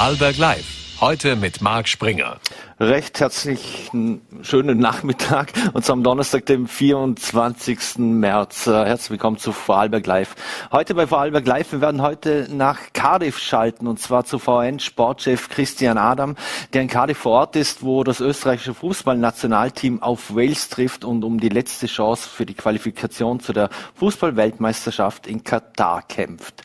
[0.00, 0.79] Vorarlberg Live.
[1.00, 2.38] Heute mit Marc Springer
[2.80, 7.98] recht herzlichen schönen Nachmittag und am Donnerstag, dem 24.
[7.98, 8.66] März.
[8.66, 10.34] Äh, herzlich willkommen zu Vorarlberg Live.
[10.72, 15.98] Heute bei Vorarlberg Live, wir werden heute nach Cardiff schalten und zwar zu VN-Sportchef Christian
[15.98, 16.36] Adam,
[16.72, 21.38] der in Cardiff vor Ort ist, wo das österreichische Fußballnationalteam auf Wales trifft und um
[21.38, 26.62] die letzte Chance für die Qualifikation zu der Fußballweltmeisterschaft in Katar kämpft.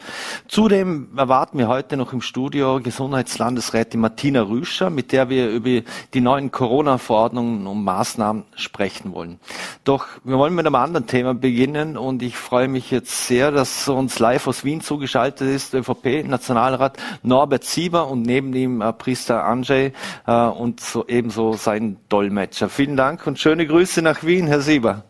[0.48, 5.82] Zudem erwarten wir heute noch im Studio Gesundheitslandesrätin Martina Rüscher, mit der wir über
[6.14, 9.40] die neuen Corona-Verordnungen und Maßnahmen sprechen wollen.
[9.84, 13.88] Doch wir wollen mit einem anderen Thema beginnen und ich freue mich jetzt sehr, dass
[13.88, 19.94] uns live aus Wien zugeschaltet ist, ÖVP-Nationalrat Norbert Sieber und neben ihm äh, Priester Andrzej
[20.26, 22.70] äh, und so, ebenso sein Dolmetscher.
[22.70, 25.04] Vielen Dank und schöne Grüße nach Wien, Herr Sieber.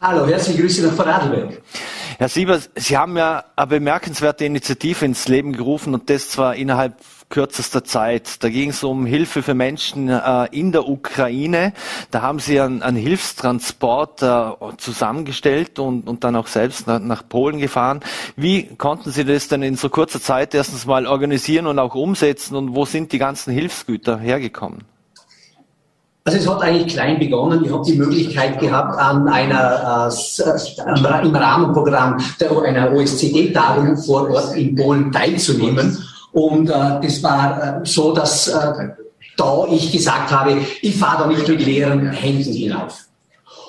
[0.00, 1.62] Hallo, herzliche Grüße nach Vorarlberg.
[2.18, 6.94] Herr Sieber, Sie haben ja eine bemerkenswerte Initiative ins Leben gerufen und das zwar innerhalb
[7.28, 8.42] kürzester Zeit.
[8.42, 11.72] Da ging es um Hilfe für Menschen äh, in der Ukraine.
[12.10, 17.28] Da haben Sie einen, einen Hilfstransport äh, zusammengestellt und, und dann auch selbst nach, nach,
[17.28, 18.00] Polen gefahren.
[18.36, 22.54] Wie konnten Sie das denn in so kurzer Zeit erstens mal organisieren und auch umsetzen
[22.56, 24.84] und wo sind die ganzen Hilfsgüter hergekommen?
[26.26, 27.64] Also es hat eigentlich klein begonnen.
[27.64, 34.56] Ich habe die Möglichkeit gehabt, an einer äh, im Rahmenprogramm der, einer OSCD-Tagung vor Ort
[34.56, 35.96] in Polen teilzunehmen.
[36.36, 38.90] Und äh, das war äh, so, dass äh,
[39.38, 43.06] da ich gesagt habe, ich fahre da nicht mit leeren Händen hinauf.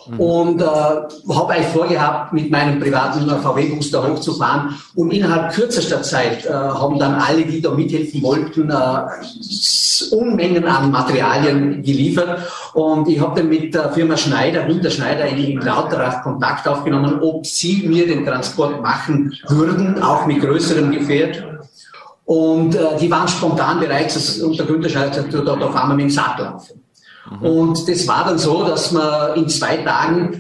[0.09, 0.19] Mhm.
[0.19, 4.75] Und äh, habe eigentlich vorgehabt, mit meinem privaten VW-Bus da hochzufahren.
[4.95, 10.91] Und innerhalb kürzester Zeit äh, haben dann alle, die da mithelfen wollten, äh, Unmengen an
[10.91, 12.41] Materialien geliefert.
[12.73, 17.45] Und ich habe dann mit der Firma Schneider, Winter Schneider in Lauterach Kontakt aufgenommen, ob
[17.45, 21.41] sie mir den Transport machen würden, auch mit größerem Gefährt.
[22.27, 25.95] Und äh, die waren spontan bereit, das, und der Günther Scheidt hat da fahren wir
[25.95, 26.83] mit dem Sack laufen.
[27.31, 27.47] Mhm.
[27.47, 30.37] Und das war dann so, dass wir in zwei Tagen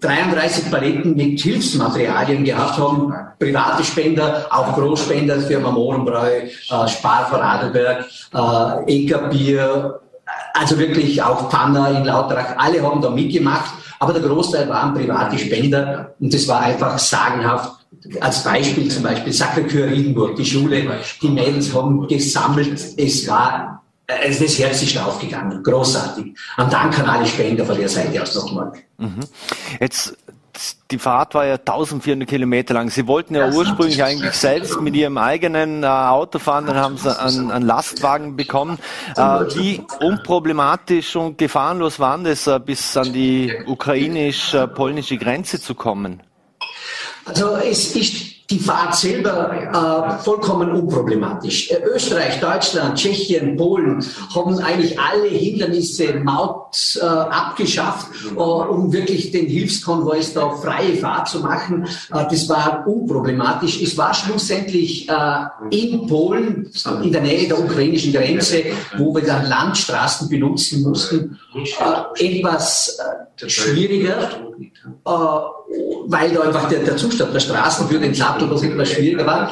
[0.00, 3.14] 33 Paletten mit Hilfsmaterialien gehabt haben.
[3.38, 9.98] Private Spender, auch Großspender, Firma Mohrenbräu, äh, Spar von Adelberg, äh, Eckerbier,
[10.52, 15.38] also wirklich auch Panna in Lauterach, alle haben da mitgemacht, aber der Großteil waren private
[15.38, 17.79] Spender und das war einfach sagenhaft
[18.20, 24.44] als Beispiel zum Beispiel Sacré-Cœur Riedenburg, die Schule, die Mädels haben gesammelt, es war, also
[24.44, 26.34] das Herz ist aufgegangen, großartig.
[26.56, 28.72] Am Dank an alle Spender von der Seite aus nochmal.
[28.98, 29.20] Mhm.
[29.80, 30.16] Jetzt
[30.90, 32.90] die Fahrt war ja 1400 Kilometer lang.
[32.90, 37.18] Sie wollten ja ursprünglich eigentlich selbst mit Ihrem eigenen äh, Auto fahren, dann haben Sie
[37.18, 38.78] einen, einen Lastwagen bekommen.
[39.16, 46.22] Äh, wie unproblematisch und gefahrenlos waren das, äh, bis an die ukrainisch-polnische Grenze zu kommen?
[47.24, 51.70] Also es ist die Fahrt selber äh, vollkommen unproblematisch.
[51.70, 59.30] Äh, Österreich, Deutschland, Tschechien, Polen haben eigentlich alle Hindernisse Maut äh, abgeschafft, äh, um wirklich
[59.30, 61.86] den Hilfskonvois da freie Fahrt zu machen.
[62.12, 63.80] Äh, das war unproblematisch.
[63.80, 66.70] Es war schlussendlich äh, in Polen,
[67.02, 68.64] in der Nähe der ukrainischen Grenze,
[68.98, 71.38] wo wir dann Landstraßen benutzen mussten,
[72.18, 72.98] etwas
[73.46, 74.28] schwieriger
[76.06, 79.50] weil da einfach der, der Zustand der Straßen für den Sattelbus etwas schwieriger war.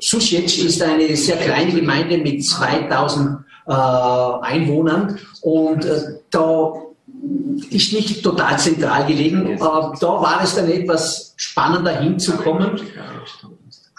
[0.00, 6.72] Susjec ist eine sehr kleine Gemeinde mit 2000 äh, Einwohnern und äh, da
[7.70, 9.46] ist nicht total zentral gelegen.
[9.46, 12.80] Äh, da war es dann etwas spannender hinzukommen.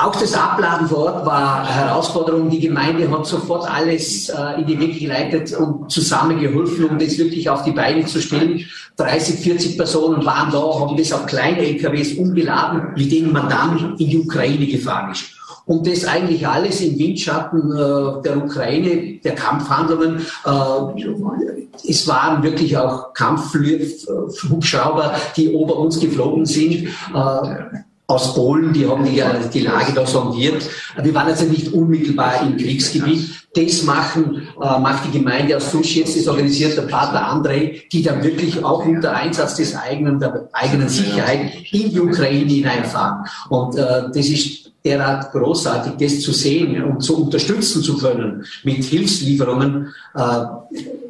[0.01, 2.49] Auch das Abladen vor Ort war eine Herausforderung.
[2.49, 7.47] Die Gemeinde hat sofort alles äh, in die Wege geleitet und zusammengeholfen, um das wirklich
[7.47, 8.65] auf die Beine zu stellen.
[8.97, 13.95] 30, 40 Personen waren da, haben das auf kleine LKWs umgeladen, mit denen man dann
[13.99, 15.25] in die Ukraine gefahren ist.
[15.67, 20.25] Und das eigentlich alles im Windschatten äh, der Ukraine, der Kampfhandlungen.
[20.45, 26.87] Äh, es waren wirklich auch Kampfhubschrauber, die ober uns geflogen sind.
[27.13, 29.23] Äh, aus Polen, die haben die,
[29.53, 30.63] die Lage da sondiert.
[31.01, 33.29] Wir waren also nicht unmittelbar im Kriegsgebiet.
[33.53, 38.01] Das machen, äh, macht die Gemeinde aus Susch jetzt, das organisiert der Pater Andrei, die
[38.01, 43.25] dann wirklich auch unter Einsatz des eigenen, der eigenen Sicherheit in die Ukraine hineinfahren.
[43.49, 48.83] Und äh, das ist derart großartig, das zu sehen und zu unterstützen zu können mit
[48.83, 49.93] Hilfslieferungen.
[50.15, 50.45] Äh,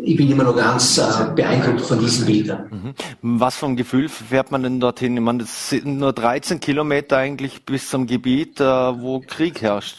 [0.03, 1.03] ich bin immer noch ganz äh,
[1.35, 2.69] beeindruckt von diesen Bildern.
[2.69, 2.93] Mhm.
[3.39, 5.15] Was für ein Gefühl fährt man denn dorthin?
[5.15, 9.97] Ich meine, das sind nur 13 Kilometer eigentlich bis zum Gebiet, äh, wo Krieg herrscht.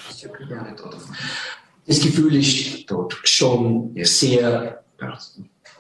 [1.86, 4.82] Das Gefühl ist dort schon sehr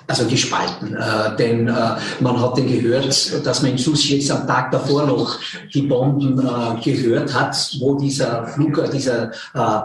[0.06, 0.94] also gespalten.
[0.94, 1.72] Äh, denn äh,
[2.20, 5.38] man hat den gehört, dass man in Sus jetzt am Tag davor noch
[5.72, 9.80] die Bomben äh, gehört hat, wo dieser Flug, dieser äh,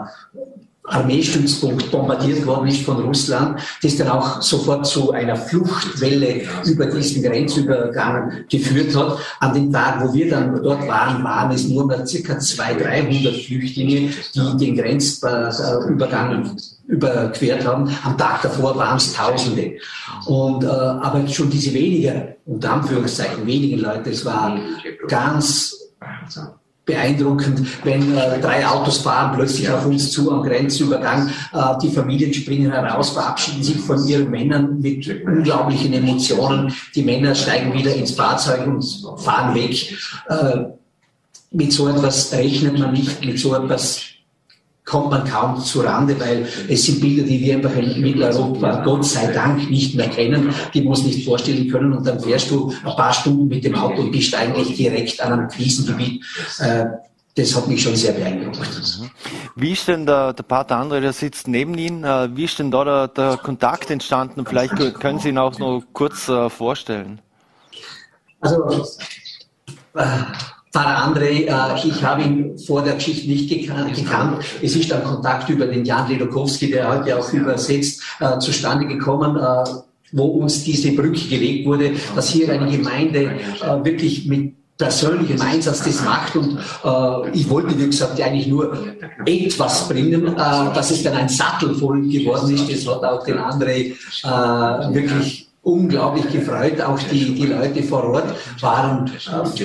[0.88, 7.22] Armeestützpunkt bombardiert worden ist von Russland, das dann auch sofort zu einer Fluchtwelle über diesen
[7.22, 9.18] Grenzübergang geführt hat.
[9.40, 13.34] An dem Tag, wo wir dann dort waren, waren es nur noch circa 200, 300
[13.36, 16.56] Flüchtlinge, die den Grenzübergang
[16.86, 17.90] überquert haben.
[18.02, 19.76] Am Tag davor waren es Tausende.
[20.26, 24.58] Und, äh, aber schon diese weniger, unter Anführungszeichen, wenigen Leute, es war
[25.06, 25.76] ganz
[26.88, 31.28] beeindruckend, wenn äh, drei Autos fahren plötzlich auf uns zu am Grenzübergang.
[31.52, 36.72] Äh, die Familien springen heraus, verabschieden sich von ihren Männern mit unglaublichen Emotionen.
[36.94, 38.82] Die Männer steigen wieder ins Fahrzeug und
[39.18, 39.94] fahren weg.
[40.28, 40.64] Äh,
[41.50, 44.00] mit so etwas rechnet man nicht, mit so etwas
[44.88, 49.04] kommt man kaum zu Rande, weil es sind Bilder, die wir einfach in Mitteleuropa Gott
[49.04, 51.92] sei Dank nicht mehr kennen, die wir uns nicht vorstellen können.
[51.92, 55.32] Und dann fährst du ein paar Stunden mit dem Auto und bist eigentlich direkt an
[55.34, 56.24] einem Krisengebiet.
[56.60, 56.86] Äh,
[57.36, 58.58] das hat mich schon sehr beeindruckt.
[58.58, 59.10] Mhm.
[59.54, 62.70] Wie ist denn der, der Pater André, der sitzt neben Ihnen, äh, wie ist denn
[62.70, 64.44] da der, der Kontakt entstanden?
[64.44, 67.20] Vielleicht können Sie ihn auch noch kurz äh, vorstellen.
[68.40, 68.86] Also,
[70.78, 74.44] Pfarrer André, äh, ich habe ihn vor der Geschichte nicht gekannt.
[74.62, 79.36] Es ist ein Kontakt über den Jan Ledokowski, der heute auch übersetzt, äh, zustande gekommen
[79.36, 79.70] äh,
[80.12, 83.24] wo uns diese Brücke gelegt wurde, dass hier eine Gemeinde
[83.60, 88.74] äh, wirklich mit persönlichem Einsatz das macht und äh, ich wollte, wie gesagt, eigentlich nur
[89.26, 92.72] etwas bringen, äh, dass es dann ein Sattel voll geworden ist.
[92.72, 93.92] Das hat auch den André
[94.22, 96.80] äh, wirklich unglaublich gefreut.
[96.80, 99.56] Auch die, die Leute vor Ort waren äh,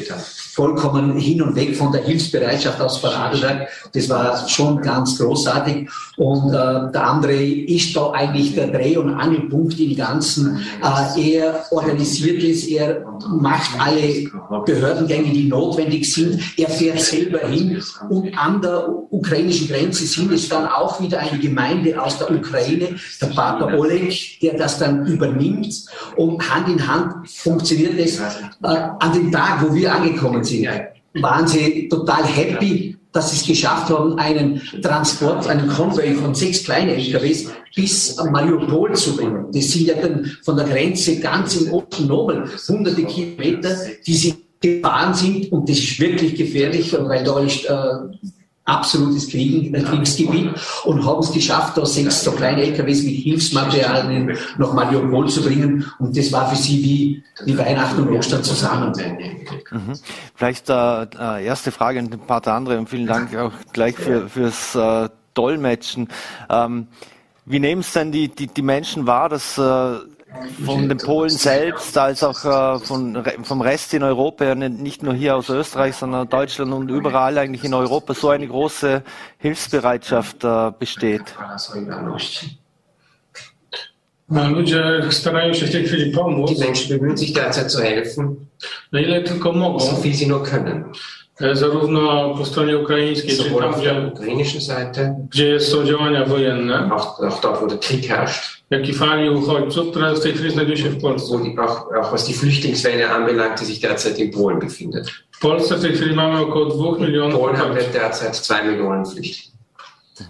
[0.53, 3.67] vollkommen hin und weg von der Hilfsbereitschaft aus Vorarlberg.
[3.93, 5.89] Das war schon ganz großartig.
[6.17, 10.59] Und äh, der andere ist da eigentlich der Dreh- und Angelpunkt im Ganzen.
[10.81, 14.29] Äh, er organisiert es, er macht alle
[14.65, 16.39] Behördengänge, die notwendig sind.
[16.57, 17.81] Er fährt selber hin.
[18.09, 22.95] Und an der ukrainischen Grenze sind es dann auch wieder eine Gemeinde aus der Ukraine,
[23.19, 25.85] der Pater Oleg, der das dann übernimmt.
[26.15, 28.19] Und Hand in Hand funktioniert es.
[28.19, 28.67] Äh,
[28.99, 30.67] an dem Tag, wo wir angekommen sind,
[31.15, 36.63] waren sie total happy, dass sie es geschafft haben, einen Transport, einen Konvoi von sechs
[36.63, 39.45] kleinen LKWs bis Mariupol zu bringen.
[39.53, 43.75] Das sind ja dann von der Grenze ganz im Osten Nobel, hunderte Kilometer,
[44.05, 47.85] die sie gefahren sind und das ist wirklich gefährlich, weil da ist äh,
[48.65, 50.51] absolutes Kriegen, Kriegsgebiet
[50.85, 55.85] und haben es geschafft, da sechs so kleine LKWs mit Hilfsmaterialien nach Mariupol zu bringen.
[55.99, 58.93] Und das war für sie wie, wie Weihnachten und Ostern zusammen.
[59.71, 59.93] Mhm.
[60.35, 64.29] Vielleicht äh, äh, erste Frage an ein paar andere und vielen Dank auch gleich für,
[64.29, 66.07] fürs äh, Dolmetschen.
[66.49, 66.87] Ähm,
[67.45, 69.97] wie nehmen es denn die, die, die Menschen wahr, dass äh,
[70.65, 75.35] von den Polen selbst als auch äh, von, vom Rest in Europa, nicht nur hier
[75.35, 79.03] aus Österreich, sondern Deutschland und überall eigentlich in Europa so eine große
[79.37, 81.23] Hilfsbereitschaft äh, besteht.
[84.29, 84.35] Die
[86.59, 88.49] Menschen bemühen sich derzeit zu helfen,
[88.91, 90.85] so viel sie nur können.
[91.53, 94.11] Zarówno po stronie ukraińskiej, czyli tam, gdzie,
[95.29, 96.89] gdzie są działania wojenne,
[97.81, 101.35] Krieg herrscht, jak i fali uchodźców, która w tej chwili znajduje się w Polsce.
[101.59, 105.09] Auch, auch was die Flüchtlingswelle anbelangt, die sich derzeit in Polen befindet.
[105.31, 109.05] W Polsce w tej chwili mamy około 2 milionów Polen haben wir derzeit 2 Millionen
[109.05, 109.53] Flüchtlinge.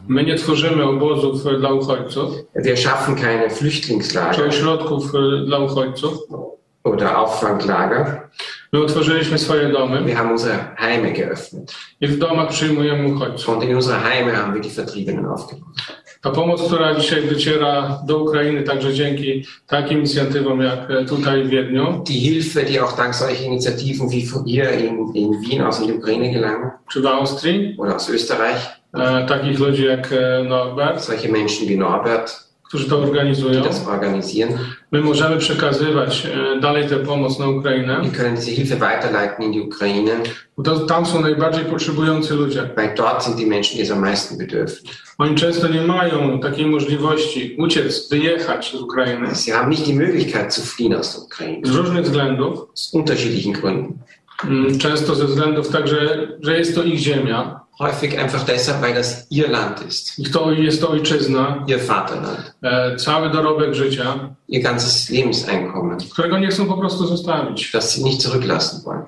[0.08, 2.36] My nie tworzymy obozów dla uchodźców.
[2.56, 4.36] Wir schaffen keine Flüchtlingslager.
[4.36, 5.12] Czy ośrodków
[5.46, 6.14] dla uchodźców.
[6.84, 8.30] Oder Auffanglager.
[8.74, 10.04] My otworzyliśmy swoje domy.
[10.04, 11.76] Wir haben unsere Heime geöffnet.
[12.02, 13.56] I w domach przyjmujemy uchodźców.
[13.56, 15.74] Und in unsere Heime haben wir die Vertriebenen aufgenommen.
[16.22, 22.04] Ta pomoc, która dzisiaj dociera do Ukrainy, także dzięki takim inicjatywom jak tutaj w Wiedniu.
[22.08, 25.96] Die Hilfe, die auch dank solcher Initiativen wie von hier in, in Wien aus der
[25.96, 26.72] Ukraine gelangen.
[26.92, 27.76] Czy w Austrii.
[27.78, 28.58] Oder aus Österreich.
[28.94, 30.14] E, takich ludzi jak
[30.48, 31.04] Norbert.
[31.04, 33.64] Solche Menschen wie Norbert którzy to organizują.
[34.92, 38.02] My możemy przekazywać e, dalej tę pomoc na Ukrainę.
[38.02, 40.12] Wir können diese Hilfe weiterleiten in die Ukraine.
[40.58, 42.70] Bo to, tam są najbardziej potrzebujący ludzie.
[42.78, 44.90] Weil dort sind die Menschen, die es am meisten bedürfen.
[45.18, 49.36] Oni często nie mają takiej możliwości uciec, wyjechać z Ukrainy.
[49.36, 51.60] Sie haben nicht die Möglichkeit zu fliehen aus der Ukraine.
[51.64, 52.60] Z różnych względów.
[52.74, 53.92] Z unterschiedlichen Gründen.
[54.46, 57.63] Mm, często ze względów także, że jest to ich ziemia.
[57.80, 60.34] Häufig einfach deshalb, weil das ihr Land ist.
[60.34, 61.64] To jest ojczyzna.
[61.68, 62.54] Ihr Vaterland.
[62.62, 64.36] E, cały dorobek życia.
[64.48, 65.98] Ihr ganzes Lebenseinkommen.
[66.12, 67.72] Którego nie chcą po prostu zostawić.
[67.72, 69.06] Das sie nicht zurücklassen wollen.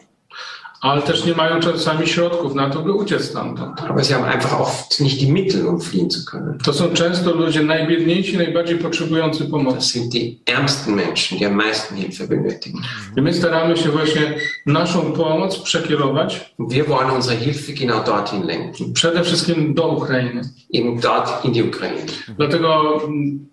[0.82, 3.82] Ale też nie mają czasami środków na to, by uciec stamtąd.
[3.82, 6.58] Aber sie haben einfach oft nicht die Mittel, um fliehen zu können.
[6.66, 9.82] To są często ludzie najbiedniejsi, najbardziej potrzebujący Das pomocy.
[9.90, 12.82] sind die ärmsten Menschen, die am meisten Hilfe benötigen.
[13.18, 14.34] I my staramy się właśnie
[14.66, 20.42] naszą pomoc przekierować wir wollen unsere Hilfe genau dorthin lenken, przede wszystkim do Ukrainy.
[20.74, 22.06] eben dort in die Ukraine.
[22.38, 23.02] Dlatego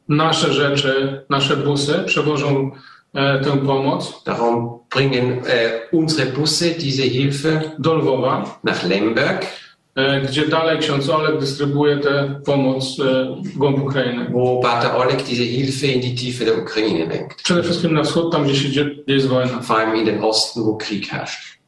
[0.09, 2.71] nasze rzeczy, nasze busy przewożą
[3.15, 9.47] tę pomoc Darum bringen äh, unsere Busse diese Hilfe do Lwowa, nach Lemberg,
[9.95, 14.27] e, gdzie dalej ksiądz Olek dystrybuuje tę pomoc e, w głąb Ukrainy.
[14.31, 17.43] wo Pater Oleg diese Hilfe in die Tiefe der Ukraine lenkt.
[17.43, 19.61] Przede wszystkim na wschód, tam gdzie się dzieje gdzie jest wojna.
[19.61, 21.62] Vor allem in den Osten, wo Krieg herrscht.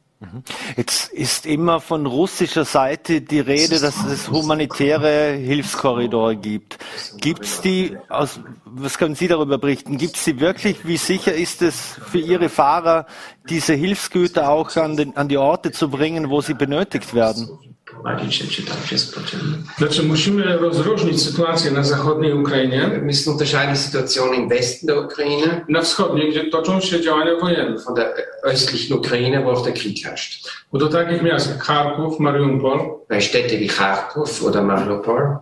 [0.75, 6.77] Jetzt ist immer von russischer Seite die Rede, dass es humanitäre Hilfskorridore gibt.
[7.17, 10.85] Gibt es die, aus, was können Sie darüber berichten, gibt es die wirklich?
[10.85, 13.05] Wie sicher ist es für Ihre Fahrer,
[13.49, 17.74] diese Hilfsgüter auch an, den, an die Orte zu bringen, wo sie benötigt werden?
[17.95, 19.43] Prowadzić się, czy tam się spoczywa.
[19.77, 24.97] Znaczy musimy rozróżnić sytuację na zachodniej Ukrainie, Wir müssen unterscheiden die Situation im Westen der
[25.05, 27.79] Ukraine na wschodniej, gdzie toczą się działania wojenne.
[27.85, 30.49] von der östlichen Ukraine, wo auch der Krieg herrscht.
[30.71, 35.37] Bo do takich miast jak Charków, Mariupol Bei Städte wie Kharkov oder Mariupol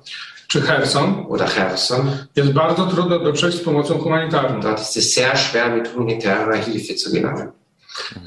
[0.47, 4.59] czy Cherson oder Cherson, jest bardzo trudno dotrzeć z pomocą humanitarną.
[4.61, 7.51] dort ist es sehr schwer, mit humanitärer Hilfe zu gelangen.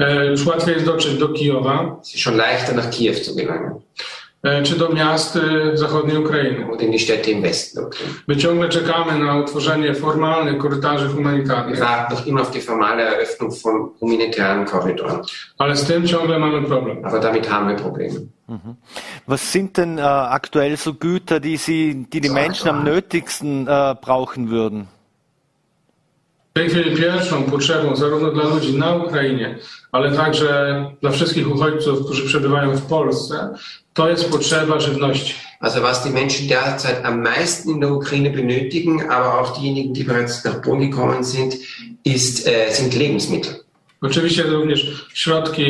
[0.01, 3.75] E, Już łatwiej jest dotrzeć do Kijowa Es ist schon leichter, nach Kiew zu gelangen
[4.43, 6.67] e, czy do miast e, zachodniej Ukrainy.
[6.73, 8.13] oder in die Städte im Westen der Ukraine.
[8.29, 13.03] My ciągle czekamy na utworzenie formalnych korytarzy Wir humanitarnych, warten noch immer auf die formale
[13.03, 15.21] Eröffnung von humanitären Korridoren.
[15.59, 17.05] ale z tym ciągle mamy problem.
[17.05, 18.15] Aber damit haben wir Probleme.
[19.27, 23.95] Was sind denn äh, aktuell so Güter, die sie, die die Menschen am nötigsten äh,
[24.01, 24.87] brauchen würden?
[26.57, 29.59] W tej chwili pierwszą potrzebą zarówno dla ludzi na Ukrainie,
[29.93, 33.55] ale także dla wszystkich uchodźców, którzy przebywają w Polsce,
[33.93, 35.35] to jest potrzeba żywności.
[35.61, 40.05] Also was die Menschen derzeit am meisten in der Ukraine benötigen, aber auch diejenigen, die
[40.05, 41.55] bereits nach Polen gekommen sind,
[42.05, 43.55] ist, äh, sind Lebensmittel,
[44.01, 45.63] Oczywiście również środki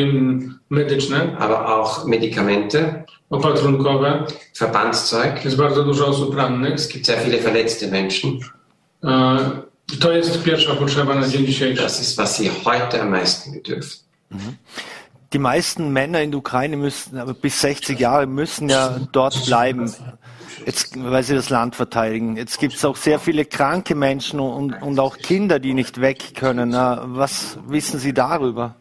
[0.69, 4.23] medyczne, aber auch Medikamente, opatrunkowe.
[4.59, 5.45] Verbandszeug.
[5.45, 6.73] Jest bardzo dużo osób rannych.
[6.73, 8.39] Es gibt sehr viele verletzte Menschen.
[9.03, 9.66] E,
[9.99, 11.83] To jest pierwsza potrzeba na dzień dzisiejszy.
[11.83, 13.99] Das ist, was sie heute am meisten bedürfen.
[15.33, 19.93] Die meisten Männer in der Ukraine müssen, aber bis 60 Jahre müssen ja dort bleiben,
[20.65, 22.37] jetzt, weil sie das Land verteidigen.
[22.37, 26.35] Jetzt gibt es auch sehr viele kranke Menschen und, und auch Kinder, die nicht weg
[26.35, 26.71] können.
[26.73, 28.75] Was wissen Sie darüber?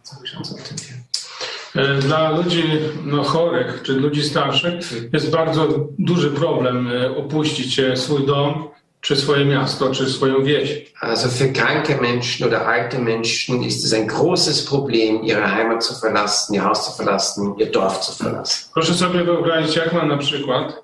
[1.75, 2.63] E, Dla ludzi
[3.05, 8.69] no, chorych czy ludzi starszych jest bardzo duży problem e, opuścić e, swój dom,
[9.07, 10.93] czy swoje miasto, czy swoją wieś.
[11.01, 15.95] Also für kranke Menschen oder alte Menschen ist es ein großes Problem, ihre Heimat zu
[15.95, 18.71] verlassen, ihr Haus zu verlassen, ihr Dorf zu verlassen.
[18.75, 20.83] Proszę sobie wyobrazić, jak ma na przykład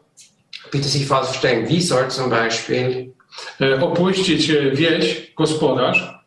[0.72, 3.06] Bitte sich vorstellen, wie soll zum Beispiel
[3.60, 6.22] e, opuścić e, wieś gospodarz,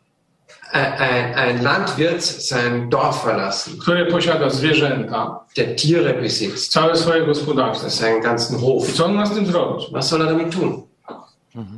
[0.72, 7.26] ein, ein, ein Landwirt sein Dorf verlassen, który posiada zwierzęta, der Tiere besitzt, całe swoje
[7.26, 7.90] gospodarstwo.
[7.90, 8.92] seinen ganzen I Hof.
[8.92, 9.86] co on ma z tym zrobić?
[9.92, 10.86] Was soll er damit tun?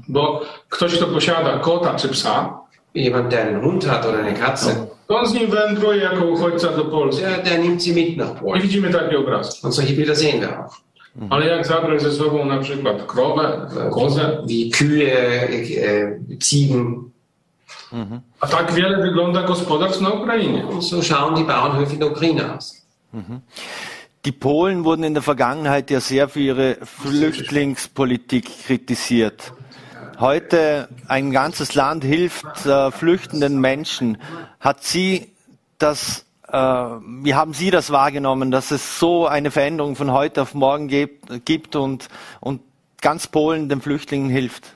[0.09, 2.59] Bo ktoś, kto posiada kota czy psa,
[2.95, 6.69] Jemand, der einen Hund hat oder eine Katze, to on z nim wędruje jako uchodźca
[6.69, 7.23] do Polski.
[7.23, 8.63] der, der nimmt sie mit nach I Polen.
[8.63, 9.61] widzimy takie obrazki.
[9.67, 10.77] Und solche Bilder sehen wir auch.
[11.31, 15.13] Ale jak zabrać ze sobą na przykład krowę, kozę, Wie Kühe,
[15.49, 17.11] äh, Ziegen.
[18.41, 20.67] a tak wiele wygląda gospodarstw na Ukrainie.
[20.67, 22.87] Und so schauen die Bauernhöfe in der Ukraine aus.
[24.25, 29.53] Die Polen wurden in der Vergangenheit ja sehr für ihre Flüchtlingspolitik kritisiert.
[30.21, 34.19] Heute ein ganzes Land hilft äh, flüchtenden Menschen.
[34.59, 35.31] Hat sie
[35.79, 40.55] das, äh, wie haben Sie das wahrgenommen, dass es so eine Veränderung von heute auf
[40.55, 42.09] morgen gibt, gibt und,
[42.41, 42.63] und
[43.01, 44.75] ganz Polen den Flüchtlingen hilft?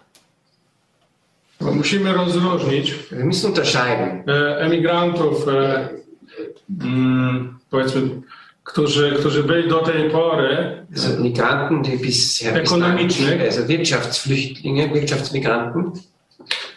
[1.61, 4.23] Bo musimy rozróżnić Wir müssen unterscheiden.
[4.59, 5.89] emigrantów, e,
[6.69, 8.01] mm, powiedzmy,
[8.65, 13.41] którzy, którzy byli do tej pory Also Migranten, die bisher Ökonomicznych.
[13.47, 15.93] also Wirtschaftsflüchtlinge, Wirtschaftsmigranten,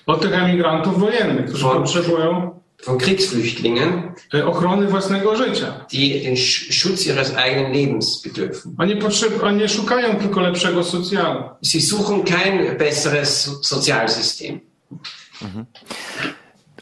[0.05, 5.85] od tych emigrantów wojennych, którzy Von- potrzebują von Kriegsflüchtlingen, e, ochrony własnego życia.
[5.91, 8.71] die den Sch- Schutz ihres eigenen Lebens bedürfen.
[8.77, 11.43] Oni, potrzeb, oni nie szukają tylko lepszego socjalu.
[11.63, 14.59] Sie suchen kein besseres So- Sozialsystem.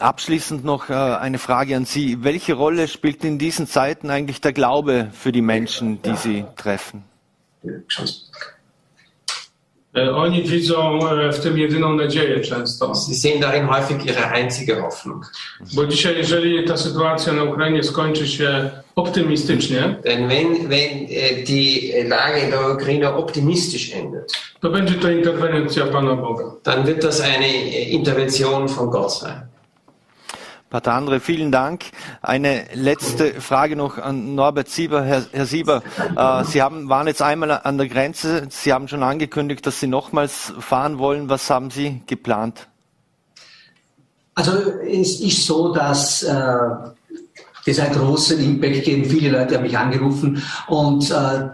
[0.04, 2.26] Abschließend noch äh, eine Frage an Sie.
[2.26, 7.06] Welche Rolle spielt in diesen Zeiten eigentlich der Glaube für die Menschen, die Sie treffen?
[7.64, 7.70] E,
[10.52, 11.32] widzą e.
[12.96, 15.24] Sie sehen darin häufig ihre einzige Hoffnung.
[15.74, 21.94] Bo dzisiaj, jeżeli ta sytuacja na Ukrainie skończy się optymistycznie, Denn wenn, wenn äh, die
[22.08, 26.56] Lage in der Ukraine optimistisch endet, to będzie to interwencja Pana Boga.
[26.64, 29.53] dann wird das eine äh, Intervention von Gott sein.
[30.74, 31.84] Pater Andre, vielen Dank.
[32.24, 35.04] Eine letzte Frage noch an Norbert Sieber.
[35.04, 35.84] Herr, Herr Sieber,
[36.16, 38.48] äh, Sie haben, waren jetzt einmal an der Grenze.
[38.50, 41.30] Sie haben schon angekündigt, dass Sie nochmals fahren wollen.
[41.30, 42.68] Was haben Sie geplant?
[44.34, 46.34] Also es ist so, dass äh,
[47.68, 49.06] das einen großen Impact geben.
[49.06, 51.50] Viele Leute haben mich angerufen und äh,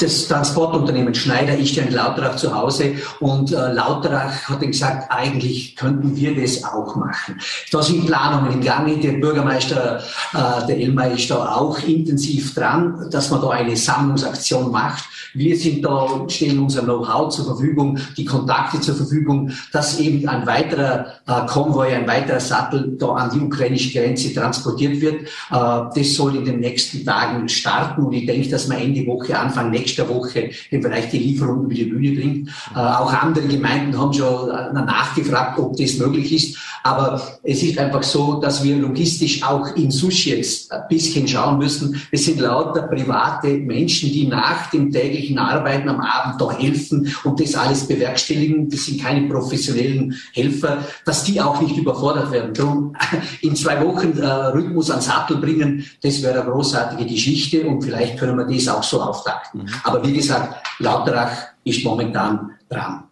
[0.00, 5.76] das Transportunternehmen Schneider ist ja in Lauterach zu Hause und äh, Lauterach hat gesagt, eigentlich
[5.76, 7.38] könnten wir das auch machen.
[7.70, 8.96] Da sind Planungen im Gange.
[8.96, 14.70] Der Bürgermeister, äh, der Elmar, ist da auch intensiv dran, dass man da eine Sammlungsaktion
[14.70, 15.04] macht.
[15.34, 20.46] Wir sind da, stellen unser Know-how zur Verfügung, die Kontakte zur Verfügung, dass eben ein
[20.46, 25.22] weiterer äh, Konvoi, ein weiterer Sattel da an die ukrainische Grenze transportiert wird.
[25.22, 29.38] Äh, das soll in den nächsten Tagen starten und ich denke, dass man Ende Woche,
[29.38, 32.48] Anfang nächster Woche im Bereich die Lieferung über die Bühne bringt.
[32.74, 36.58] Äh, auch andere Gemeinden haben schon äh, nachgefragt, ob das möglich ist.
[36.84, 41.58] Aber es ist einfach so, dass wir logistisch auch in Sushi jetzt ein bisschen schauen
[41.58, 42.00] müssen.
[42.10, 47.40] Es sind lauter private Menschen, die nach dem täglichen Arbeiten am Abend da helfen und
[47.40, 48.68] das alles bewerkstelligen.
[48.68, 52.54] Das sind keine professionellen Helfer, dass die auch nicht überfordert werden.
[52.54, 52.96] Darum
[53.40, 58.18] in zwei Wochen äh, Rhythmus ans Sattel bringen, das wäre eine großartige Geschichte und vielleicht
[58.18, 59.70] können wir das auch so auftakten.
[59.84, 61.30] Aber wie gesagt, Lauterach
[61.64, 63.04] ist momentan dran.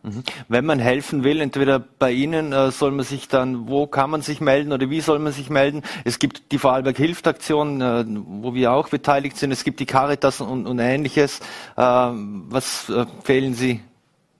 [0.48, 4.22] Wenn man helfen will, entweder bei Ihnen äh, soll man sich dann, wo kann man
[4.22, 5.82] sich melden oder wie soll man sich melden?
[6.04, 9.52] Es gibt die Vorarlberg Hilft Aktion, äh, wo wir auch beteiligt sind.
[9.52, 11.40] Es gibt die Caritas und, und ähnliches.
[11.76, 13.80] Äh, was empfehlen Sie?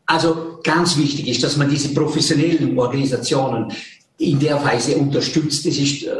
[0.07, 3.73] Also ganz wichtig ist, dass man diese professionellen Organisationen
[4.21, 5.65] in der Weise unterstützt.
[5.65, 6.11] Es ist äh,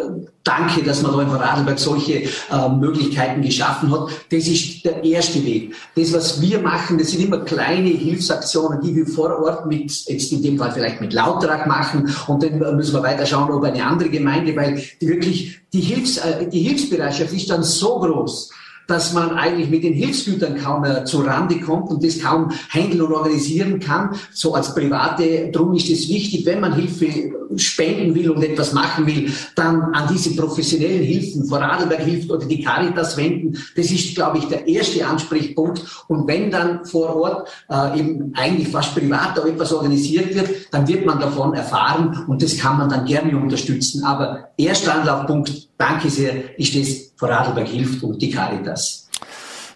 [0.43, 4.09] danke, dass man da in Vorarlberg solche äh, Möglichkeiten geschaffen hat.
[4.31, 5.75] Das ist der erste Weg.
[5.95, 10.33] Das, was wir machen, das sind immer kleine Hilfsaktionen, die wir vor Ort mit, jetzt
[10.33, 13.85] in dem Fall vielleicht mit Lautrag machen und dann müssen wir weiter schauen, ob eine
[13.85, 18.51] andere Gemeinde, weil die wirklich die, Hilfs, äh, die Hilfsbereitschaft ist dann so groß,
[18.91, 23.03] dass man eigentlich mit den Hilfsgütern kaum mehr zu Rande kommt und das kaum handeln
[23.03, 25.51] und organisieren kann, so als Private.
[25.53, 30.09] Drum ist es wichtig, wenn man Hilfe spenden will und etwas machen will, dann an
[30.13, 33.59] diese professionellen Hilfen, Vorarlberg hilft oder die Caritas wenden.
[33.77, 35.83] Das ist, glaube ich, der erste Ansprechpunkt.
[36.09, 40.87] Und wenn dann vor Ort äh, eben eigentlich fast privat auch etwas organisiert wird, dann
[40.87, 44.05] wird man davon erfahren und das kann man dann gerne unterstützen.
[44.05, 49.09] Aber erster Anlaufpunkt, danke sehr, ist das Vorarlberg hilft und die Caritas.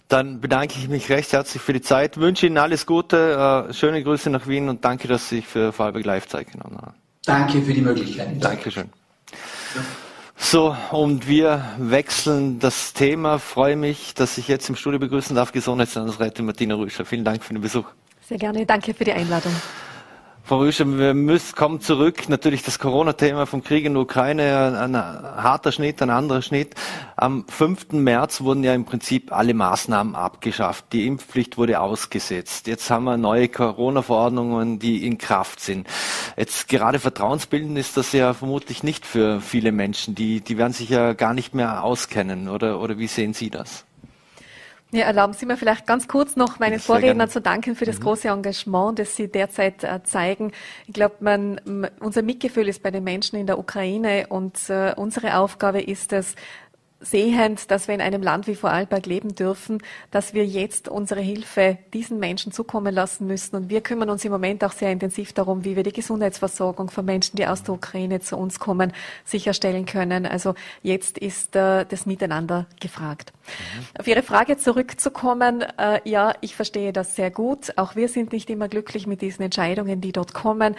[0.08, 4.02] Dann bedanke ich mich recht herzlich für die Zeit, wünsche Ihnen alles Gute, äh, schöne
[4.02, 6.94] Grüße nach Wien und danke, dass Sie sich für Vorarlberg Live Zeit genommen haben.
[7.24, 8.28] Danke für die Möglichkeit.
[8.42, 8.88] Dankeschön.
[10.36, 13.38] So, und wir wechseln das Thema.
[13.38, 17.04] Freue mich, dass ich jetzt im Studio begrüßen darf, Gesundheitslandesrätin Martina Rüscher.
[17.04, 17.86] Vielen Dank für den Besuch.
[18.26, 18.64] Sehr gerne.
[18.66, 19.52] Danke für die Einladung.
[20.46, 22.28] Frau Rüscher, wir müssen, kommen zurück.
[22.28, 26.74] Natürlich das Corona-Thema vom Krieg in der Ukraine, ein harter Schnitt, ein anderer Schnitt.
[27.16, 27.92] Am 5.
[27.92, 30.92] März wurden ja im Prinzip alle Maßnahmen abgeschafft.
[30.92, 32.66] Die Impfpflicht wurde ausgesetzt.
[32.66, 35.88] Jetzt haben wir neue Corona-Verordnungen, die in Kraft sind.
[36.36, 40.14] Jetzt gerade vertrauensbildend ist das ja vermutlich nicht für viele Menschen.
[40.14, 42.50] Die, die werden sich ja gar nicht mehr auskennen.
[42.50, 43.86] Oder, oder wie sehen Sie das?
[44.94, 48.28] Ja, erlauben Sie mir vielleicht ganz kurz noch meinen Vorredner zu danken für das große
[48.28, 50.52] Engagement, das Sie derzeit äh, zeigen.
[50.86, 55.36] Ich glaube, man, unser Mitgefühl ist bei den Menschen in der Ukraine und äh, unsere
[55.36, 56.36] Aufgabe ist es,
[57.00, 61.78] sehend, dass wir in einem Land wie Vorarlberg leben dürfen, dass wir jetzt unsere Hilfe
[61.92, 63.56] diesen Menschen zukommen lassen müssen.
[63.56, 67.04] Und wir kümmern uns im Moment auch sehr intensiv darum, wie wir die Gesundheitsversorgung von
[67.04, 68.92] Menschen, die aus der Ukraine zu uns kommen,
[69.24, 70.26] sicherstellen können.
[70.26, 73.32] Also jetzt ist äh, das Miteinander gefragt.
[73.46, 74.00] Mhm.
[74.00, 77.76] Auf Ihre Frage zurückzukommen, äh, ja, ich verstehe das sehr gut.
[77.76, 80.74] Auch wir sind nicht immer glücklich mit diesen Entscheidungen, die dort kommen.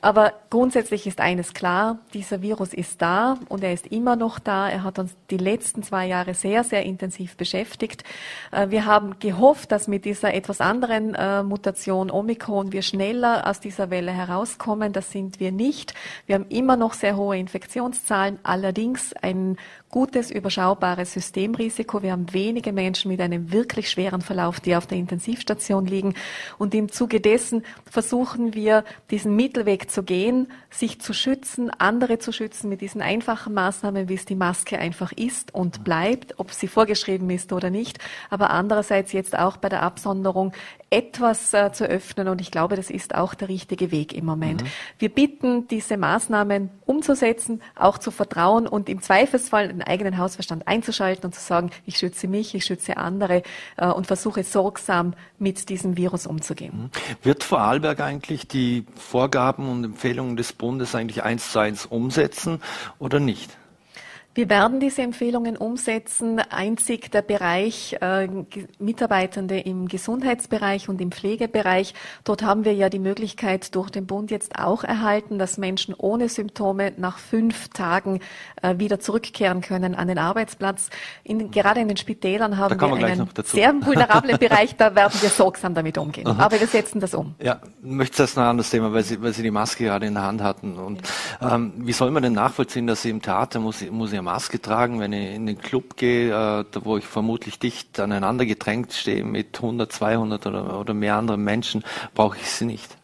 [0.00, 4.68] Aber grundsätzlich ist eines klar, dieser Virus ist da und er ist immer noch da.
[4.68, 8.04] Er hat uns die letzten zwei Jahre sehr, sehr intensiv beschäftigt.
[8.52, 13.60] Äh, wir haben gehofft, dass mit dieser etwas anderen äh, Mutation Omikron wir schneller aus
[13.60, 14.92] dieser Welle herauskommen.
[14.92, 15.94] Das sind wir nicht.
[16.26, 19.56] Wir haben immer noch sehr hohe Infektionszahlen, allerdings ein
[19.90, 22.02] gutes, überschaubares Systemrisiko.
[22.02, 26.14] Wir haben wenige Menschen mit einem wirklich schweren Verlauf, die auf der Intensivstation liegen.
[26.58, 32.32] Und im Zuge dessen versuchen wir, diesen Mittelweg zu gehen, sich zu schützen, andere zu
[32.32, 36.68] schützen mit diesen einfachen Maßnahmen, wie es die Maske einfach ist und bleibt, ob sie
[36.68, 37.98] vorgeschrieben ist oder nicht.
[38.28, 40.52] Aber andererseits jetzt auch bei der Absonderung
[40.90, 44.62] etwas äh, zu öffnen und ich glaube, das ist auch der richtige Weg im Moment.
[44.62, 44.68] Mhm.
[44.98, 51.26] Wir bitten, diese Maßnahmen umzusetzen, auch zu vertrauen und im Zweifelsfall den eigenen Hausverstand einzuschalten
[51.26, 53.42] und zu sagen, ich schütze mich, ich schütze andere
[53.76, 56.84] äh, und versuche sorgsam mit diesem Virus umzugehen.
[56.84, 56.90] Mhm.
[57.22, 62.62] Wird Vorarlberg eigentlich die Vorgaben und Empfehlungen des Bundes eigentlich eins zu eins umsetzen
[62.98, 63.57] oder nicht?
[64.34, 66.38] Wir werden diese Empfehlungen umsetzen.
[66.38, 68.28] Einzig der Bereich äh,
[68.78, 71.92] Mitarbeitende im Gesundheitsbereich und im Pflegebereich.
[72.22, 76.28] Dort haben wir ja die Möglichkeit durch den Bund jetzt auch erhalten, dass Menschen ohne
[76.28, 78.20] Symptome nach fünf Tagen
[78.62, 80.90] äh, wieder zurückkehren können an den Arbeitsplatz.
[81.24, 84.76] In, gerade in den Spitälern haben wir, einen sehr vulnerablen Bereich.
[84.76, 86.28] Da werden wir sorgsam damit umgehen.
[86.28, 86.44] Aha.
[86.44, 87.34] Aber wir setzen das um.
[87.42, 90.14] Ja, möchte jetzt noch ein anderes Thema, weil Sie, weil Sie die Maske gerade in
[90.14, 90.76] der Hand hatten.
[90.76, 91.02] Und
[91.40, 95.00] ähm, wie soll man denn nachvollziehen, dass Sie im Theater muss, muss ja Maske tragen,
[95.00, 99.24] wenn ich in den Club gehe, äh, da wo ich vermutlich dicht aneinander gedrängt stehe
[99.24, 101.82] mit 100, 200 oder, oder mehr anderen Menschen,
[102.14, 102.98] brauche ich sie nicht.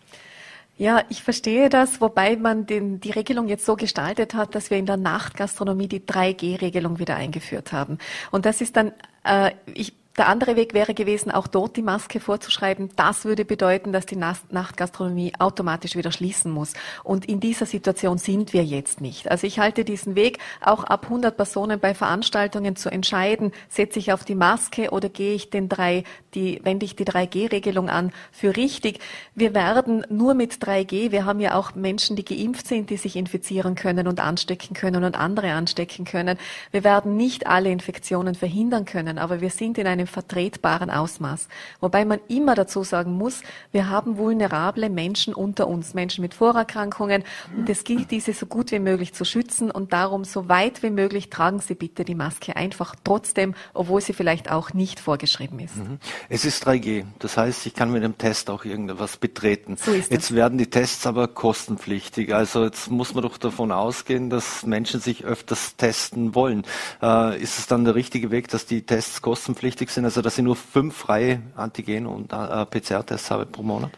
[0.77, 4.77] Ja, ich verstehe das, wobei man den, die Regelung jetzt so gestaltet hat, dass wir
[4.77, 7.97] in der Nachtgastronomie die 3G-Regelung wieder eingeführt haben.
[8.31, 8.93] Und das ist dann,
[9.25, 12.91] äh, ich der andere Weg wäre gewesen, auch dort die Maske vorzuschreiben.
[12.95, 16.73] Das würde bedeuten, dass die Nachtgastronomie automatisch wieder schließen muss.
[17.03, 19.31] Und in dieser Situation sind wir jetzt nicht.
[19.31, 24.13] Also ich halte diesen Weg, auch ab 100 Personen bei Veranstaltungen zu entscheiden, setze ich
[24.13, 28.57] auf die Maske oder gehe ich den drei, die, wende ich die 3G-Regelung an, für
[28.57, 29.01] richtig.
[29.35, 33.17] Wir werden nur mit 3G, wir haben ja auch Menschen, die geimpft sind, die sich
[33.17, 36.39] infizieren können und anstecken können und andere anstecken können.
[36.71, 41.49] Wir werden nicht alle Infektionen verhindern können, aber wir sind in einem einem vertretbaren Ausmaß.
[41.81, 47.25] Wobei man immer dazu sagen muss, wir haben vulnerable Menschen unter uns, Menschen mit Vorerkrankungen.
[47.57, 49.71] Und es gilt, diese so gut wie möglich zu schützen.
[49.71, 54.13] Und darum, so weit wie möglich, tragen Sie bitte die Maske einfach trotzdem, obwohl sie
[54.13, 55.77] vielleicht auch nicht vorgeschrieben ist.
[55.77, 55.99] Mhm.
[56.29, 57.05] Es ist 3G.
[57.19, 59.77] Das heißt, ich kann mit dem Test auch irgendwas betreten.
[59.77, 62.35] So ist jetzt werden die Tests aber kostenpflichtig.
[62.35, 66.65] Also jetzt muss man doch davon ausgehen, dass Menschen sich öfters testen wollen.
[67.03, 70.45] Äh, ist es dann der richtige Weg, dass die Tests kostenpflichtig sind, also dass ich
[70.45, 73.91] nur fünf freie Antigen- und äh, PCR-Tests habe pro Monat?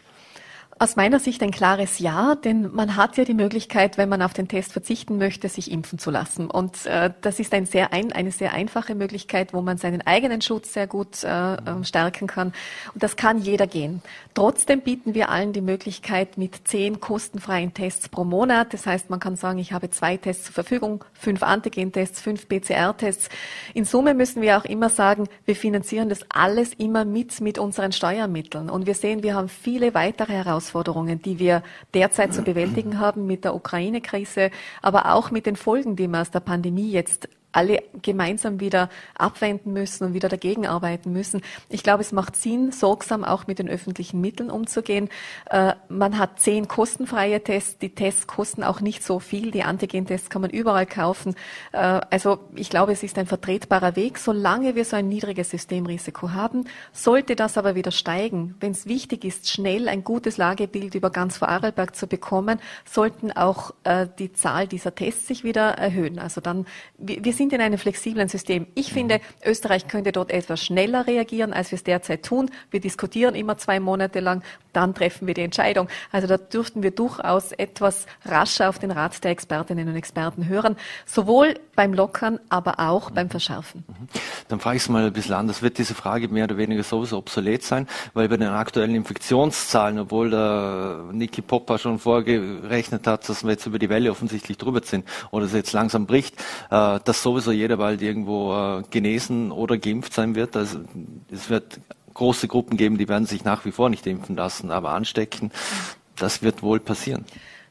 [0.79, 4.33] Aus meiner Sicht ein klares Ja, denn man hat ja die Möglichkeit, wenn man auf
[4.33, 6.51] den Test verzichten möchte, sich impfen zu lassen.
[6.51, 10.41] Und äh, das ist ein sehr ein, eine sehr einfache Möglichkeit, wo man seinen eigenen
[10.41, 12.53] Schutz sehr gut äh, äh, stärken kann.
[12.93, 14.03] Und das kann jeder gehen.
[14.35, 18.71] Trotzdem bieten wir allen die Möglichkeit mit zehn kostenfreien Tests pro Monat.
[18.71, 23.29] Das heißt, man kann sagen, ich habe zwei Tests zur Verfügung, fünf Antigen-Tests, fünf PCR-Tests.
[23.73, 27.91] In Summe müssen wir auch immer sagen, wir finanzieren das alles immer mit mit unseren
[27.91, 28.69] Steuermitteln.
[28.69, 33.25] Und wir sehen, wir haben viele weitere Herausforderungen Herausforderungen, die wir derzeit zu bewältigen haben
[33.25, 34.51] mit der Ukraine-Krise,
[34.81, 39.73] aber auch mit den Folgen, die wir aus der Pandemie jetzt alle gemeinsam wieder abwenden
[39.73, 41.41] müssen und wieder dagegen arbeiten müssen.
[41.69, 45.09] Ich glaube, es macht Sinn, sorgsam auch mit den öffentlichen Mitteln umzugehen.
[45.49, 47.79] Äh, man hat zehn kostenfreie Tests.
[47.79, 49.49] Die Tests kosten auch nicht so viel.
[49.49, 51.33] Die Antigen-Tests kann man überall kaufen.
[51.71, 56.31] Äh, also ich glaube, es ist ein vertretbarer Weg, solange wir so ein niedriges Systemrisiko
[56.33, 56.65] haben.
[56.93, 61.37] Sollte das aber wieder steigen, wenn es wichtig ist, schnell ein gutes Lagebild über ganz
[61.37, 66.19] Vorarlberg zu bekommen, sollten auch äh, die Zahl dieser Tests sich wieder erhöhen.
[66.19, 66.67] Also dann,
[66.99, 68.67] wir, wir sind sind in einem flexiblen System.
[68.75, 72.51] Ich finde, Österreich könnte dort etwas schneller reagieren, als wir es derzeit tun.
[72.71, 75.87] Wir diskutieren immer zwei Monate lang, dann treffen wir die Entscheidung.
[76.11, 80.75] Also da dürften wir durchaus etwas rascher auf den Rat der Expertinnen und Experten hören,
[81.05, 83.85] sowohl beim Lockern, aber auch beim Verschärfen.
[83.87, 84.07] Mhm.
[84.49, 85.61] Dann frage ich es mal ein bisschen anders.
[85.61, 87.87] Wird diese Frage mehr oder weniger sowieso obsolet sein?
[88.13, 93.65] Weil bei den aktuellen Infektionszahlen, obwohl der Niki Popper schon vorgerechnet hat, dass wir jetzt
[93.65, 96.35] über die Welle offensichtlich drüber sind oder es jetzt langsam bricht,
[96.71, 100.55] äh, dass sowieso jeder bald irgendwo äh, genesen oder geimpft sein wird.
[100.55, 100.79] Also
[101.29, 101.81] es wird
[102.13, 105.51] große Gruppen geben, die werden sich nach wie vor nicht impfen lassen, aber anstecken,
[106.15, 107.25] das wird wohl passieren.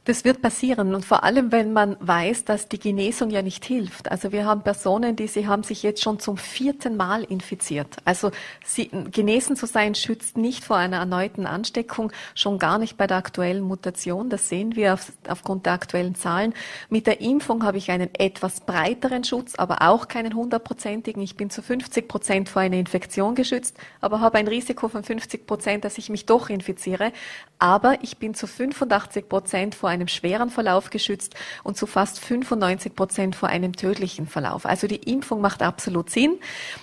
[0.07, 4.09] Das wird passieren und vor allem, wenn man weiß, dass die Genesung ja nicht hilft.
[4.09, 7.89] Also wir haben Personen, die sie haben sich jetzt schon zum vierten Mal infiziert.
[8.05, 8.31] Also
[8.65, 13.17] sie, genesen zu sein schützt nicht vor einer erneuten Ansteckung, schon gar nicht bei der
[13.17, 14.31] aktuellen Mutation.
[14.31, 16.55] Das sehen wir auf, aufgrund der aktuellen Zahlen.
[16.89, 21.21] Mit der Impfung habe ich einen etwas breiteren Schutz, aber auch keinen hundertprozentigen.
[21.21, 25.49] Ich bin zu 50 Prozent vor einer Infektion geschützt, aber habe ein Risiko von 50
[25.49, 27.11] Prozent, dass ich mich doch infiziere.
[27.59, 32.95] Aber ich bin zu 85 Prozent vor einem schweren Verlauf geschützt und zu fast 95
[32.95, 34.67] Prozent vor einem tödlichen Verlauf.
[34.67, 36.39] Also die Impfung macht absolut Sinn.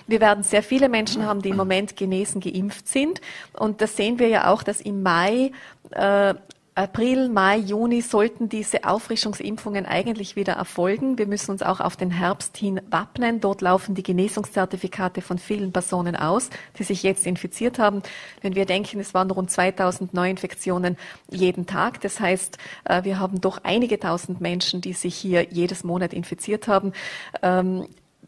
[0.06, 3.20] Wir werden sehr viele Menschen haben, die im Moment genesen geimpft sind.
[3.52, 5.52] Und das sehen wir ja auch, dass im Mai
[5.90, 6.34] äh,
[6.76, 11.18] April, Mai, Juni sollten diese Auffrischungsimpfungen eigentlich wieder erfolgen.
[11.18, 13.40] Wir müssen uns auch auf den Herbst hin wappnen.
[13.40, 18.02] Dort laufen die Genesungszertifikate von vielen Personen aus, die sich jetzt infiziert haben.
[18.40, 20.96] Wenn wir denken, es waren rund 2000 Neuinfektionen
[21.30, 22.00] jeden Tag.
[22.00, 26.66] Das heißt, äh, wir haben doch einige tausend Menschen, die sich hier jedes Monat infiziert
[26.66, 26.92] haben.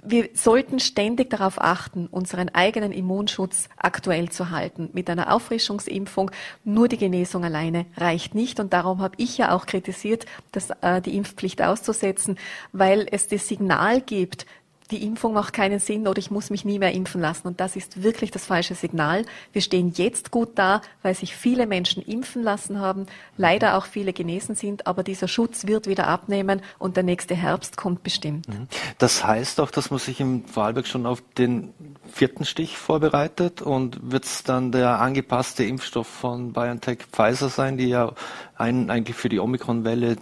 [0.09, 4.89] Wir sollten ständig darauf achten, unseren eigenen Immunschutz aktuell zu halten.
[4.93, 6.31] Mit einer Auffrischungsimpfung
[6.63, 8.61] nur die Genesung alleine reicht nicht.
[8.61, 12.39] Und darum habe ich ja auch kritisiert, dass, äh, die Impfpflicht auszusetzen,
[12.71, 14.47] weil es das Signal gibt,
[14.91, 17.47] die Impfung macht keinen Sinn oder ich muss mich nie mehr impfen lassen.
[17.49, 19.25] Und das ist wirklich das falsche Signal.
[19.53, 24.13] Wir stehen jetzt gut da, weil sich viele Menschen impfen lassen haben, leider auch viele
[24.13, 28.49] genesen sind, aber dieser Schutz wird wieder abnehmen und der nächste Herbst kommt bestimmt.
[28.49, 28.69] Mhm.
[28.99, 31.75] Das heißt auch, dass man sich im Vorarlberg schon auf den
[32.13, 37.89] vierten Stich vorbereitet und wird es dann der angepasste Impfstoff von BioNTech Pfizer sein, die
[37.89, 38.13] ja
[38.57, 40.17] ein, eigentlich für die Omikron-Welle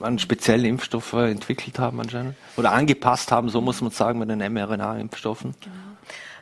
[0.00, 4.38] einen speziellen Impfstoff entwickelt haben anscheinend oder angepasst haben, so muss man sagen, mit den
[4.38, 5.54] mRNA-Impfstoffen.
[5.60, 5.74] Genau.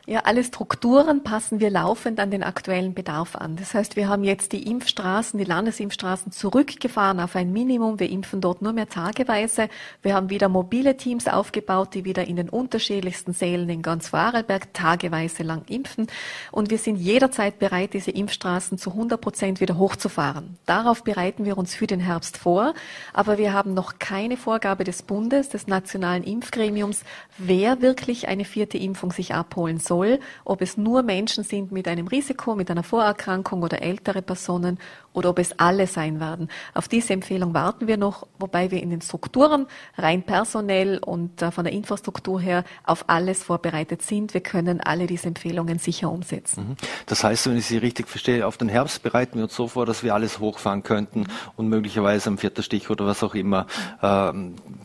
[0.09, 3.57] Ja, alle Strukturen passen wir laufend an den aktuellen Bedarf an.
[3.57, 7.99] Das heißt, wir haben jetzt die Impfstraßen, die Landesimpfstraßen zurückgefahren auf ein Minimum.
[7.99, 9.67] Wir impfen dort nur mehr tageweise.
[10.01, 14.73] Wir haben wieder mobile Teams aufgebaut, die wieder in den unterschiedlichsten Sälen in ganz Vorarlberg
[14.73, 16.07] tageweise lang impfen.
[16.53, 20.55] Und wir sind jederzeit bereit, diese Impfstraßen zu 100 Prozent wieder hochzufahren.
[20.65, 22.75] Darauf bereiten wir uns für den Herbst vor.
[23.11, 27.03] Aber wir haben noch keine Vorgabe des Bundes, des nationalen Impfgremiums,
[27.37, 31.87] wer wirklich eine vierte Impfung sich abholen soll soll, ob es nur Menschen sind mit
[31.87, 34.77] einem Risiko, mit einer Vorerkrankung oder ältere Personen
[35.13, 36.47] oder ob es alle sein werden.
[36.75, 39.65] Auf diese Empfehlung warten wir noch, wobei wir in den Strukturen
[39.97, 44.35] rein personell und äh, von der Infrastruktur her auf alles vorbereitet sind.
[44.35, 46.69] Wir können alle diese Empfehlungen sicher umsetzen.
[46.69, 46.75] Mhm.
[47.07, 49.87] Das heißt, wenn ich Sie richtig verstehe, auf den Herbst bereiten wir uns so vor,
[49.87, 53.65] dass wir alles hochfahren könnten und möglicherweise am vierten Stich oder was auch immer
[54.01, 54.31] äh,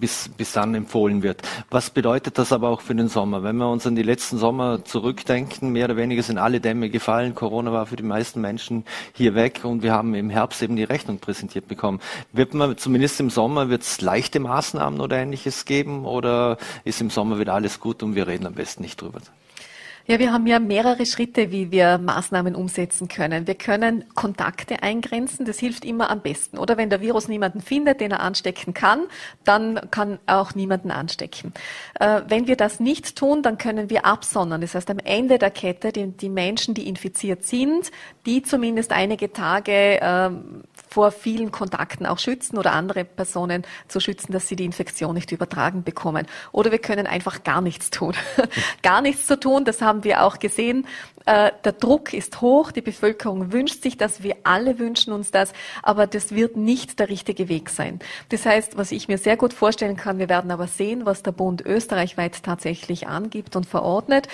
[0.00, 1.42] bis, bis dann empfohlen wird.
[1.70, 3.42] Was bedeutet das aber auch für den Sommer?
[3.42, 7.34] Wenn wir uns an die letzten Sommer zurückdenken, mehr oder weniger sind alle Dämme gefallen.
[7.34, 8.84] Corona war für die meisten Menschen
[9.14, 11.98] hier weg und wir haben im Herbst eben die Rechnung präsentiert bekommen.
[12.32, 17.10] Wird man zumindest im Sommer wird es leichte Maßnahmen oder ähnliches geben oder ist im
[17.10, 19.18] Sommer wieder alles gut und wir reden am besten nicht drüber?
[20.06, 23.46] Ja, wir haben ja mehrere Schritte, wie wir Maßnahmen umsetzen können.
[23.46, 26.58] Wir können Kontakte eingrenzen, das hilft immer am besten.
[26.58, 29.04] Oder wenn der Virus niemanden findet, den er anstecken kann,
[29.44, 31.52] dann kann auch niemanden anstecken.
[32.00, 34.60] Äh, wenn wir das nicht tun, dann können wir absondern.
[34.60, 37.92] Das heißt, am Ende der Kette die, die Menschen, die infiziert sind,
[38.26, 40.30] die zumindest einige Tage äh,
[40.92, 45.32] vor vielen Kontakten auch schützen oder andere Personen zu schützen, dass sie die Infektion nicht
[45.32, 46.26] übertragen bekommen.
[46.52, 48.14] Oder wir können einfach gar nichts tun.
[48.82, 50.86] gar nichts zu tun, das haben wir auch gesehen,
[51.26, 55.52] äh, der Druck ist hoch, die Bevölkerung wünscht sich das, wir alle wünschen uns das,
[55.82, 58.00] aber das wird nicht der richtige Weg sein.
[58.30, 61.32] Das heißt, was ich mir sehr gut vorstellen kann, wir werden aber sehen, was der
[61.32, 64.28] Bund österreichweit tatsächlich angibt und verordnet.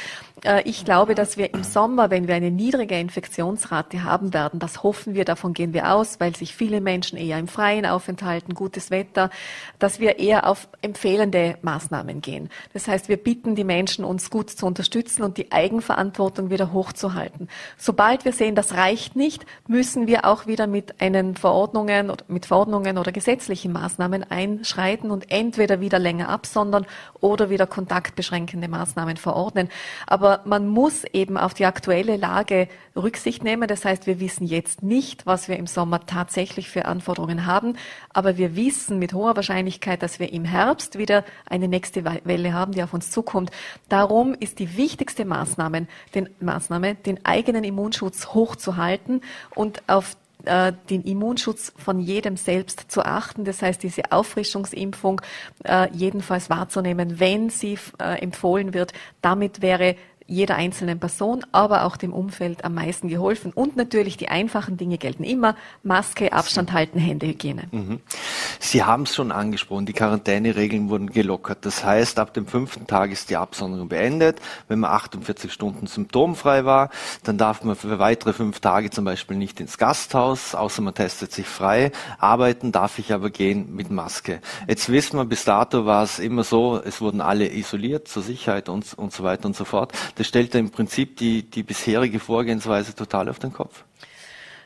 [0.44, 4.83] Äh, ich glaube, dass wir im Sommer, wenn wir eine niedrige Infektionsrate haben werden, das
[4.83, 8.91] hoffen wir, davon gehen wir aus, weil sich viele Menschen eher im Freien aufenthalten, gutes
[8.91, 9.31] Wetter,
[9.79, 12.51] dass wir eher auf empfehlende Maßnahmen gehen.
[12.73, 17.49] Das heißt, wir bitten die Menschen, uns gut zu unterstützen und die Eigenverantwortung wieder hochzuhalten.
[17.77, 22.47] Sobald wir sehen, das reicht nicht, müssen wir auch wieder mit einen Verordnungen oder mit
[22.47, 26.87] Verordnungen oder gesetzlichen Maßnahmen einschreiten und entweder wieder länger absondern
[27.21, 29.69] oder wieder kontaktbeschränkende Maßnahmen verordnen.
[30.07, 33.69] Aber man muss eben auf die aktuelle Lage Rücksicht nehmen.
[33.69, 37.77] Das heißt, wir wissen jetzt nicht, was wir im Sommer tatsächlich für Anforderungen haben,
[38.13, 42.73] aber wir wissen mit hoher Wahrscheinlichkeit, dass wir im Herbst wieder eine nächste Welle haben,
[42.73, 43.51] die auf uns zukommt.
[43.89, 49.23] Darum ist die wichtigste Maßnahme, den, Maßnahme, den eigenen Immunschutz hochzuhalten
[49.55, 53.45] und auf äh, den Immunschutz von jedem selbst zu achten.
[53.45, 55.21] Das heißt, diese Auffrischungsimpfung
[55.65, 58.93] äh, jedenfalls wahrzunehmen, wenn sie äh, empfohlen wird.
[59.21, 59.97] Damit wäre
[60.29, 63.51] jeder einzelnen Person, aber auch dem Umfeld am meisten geholfen.
[63.55, 65.57] Und natürlich die einfachen Dinge gelten immer.
[65.83, 67.64] Maske, Abstand halten, Händehygiene.
[67.73, 68.01] Mhm.
[68.61, 71.64] Sie haben es schon angesprochen, die Quarantäneregeln wurden gelockert.
[71.64, 74.38] Das heißt, ab dem fünften Tag ist die Absonderung beendet.
[74.69, 76.91] Wenn man 48 Stunden symptomfrei war,
[77.25, 81.33] dann darf man für weitere fünf Tage zum Beispiel nicht ins Gasthaus, außer man testet
[81.33, 81.91] sich frei.
[82.19, 84.43] Arbeiten darf ich aber gehen mit Maske.
[84.67, 88.69] Jetzt wissen wir, bis dato war es immer so, es wurden alle isoliert zur Sicherheit
[88.69, 89.95] und, und so weiter und so fort.
[90.18, 93.85] Das stellt ja im Prinzip die, die bisherige Vorgehensweise total auf den Kopf.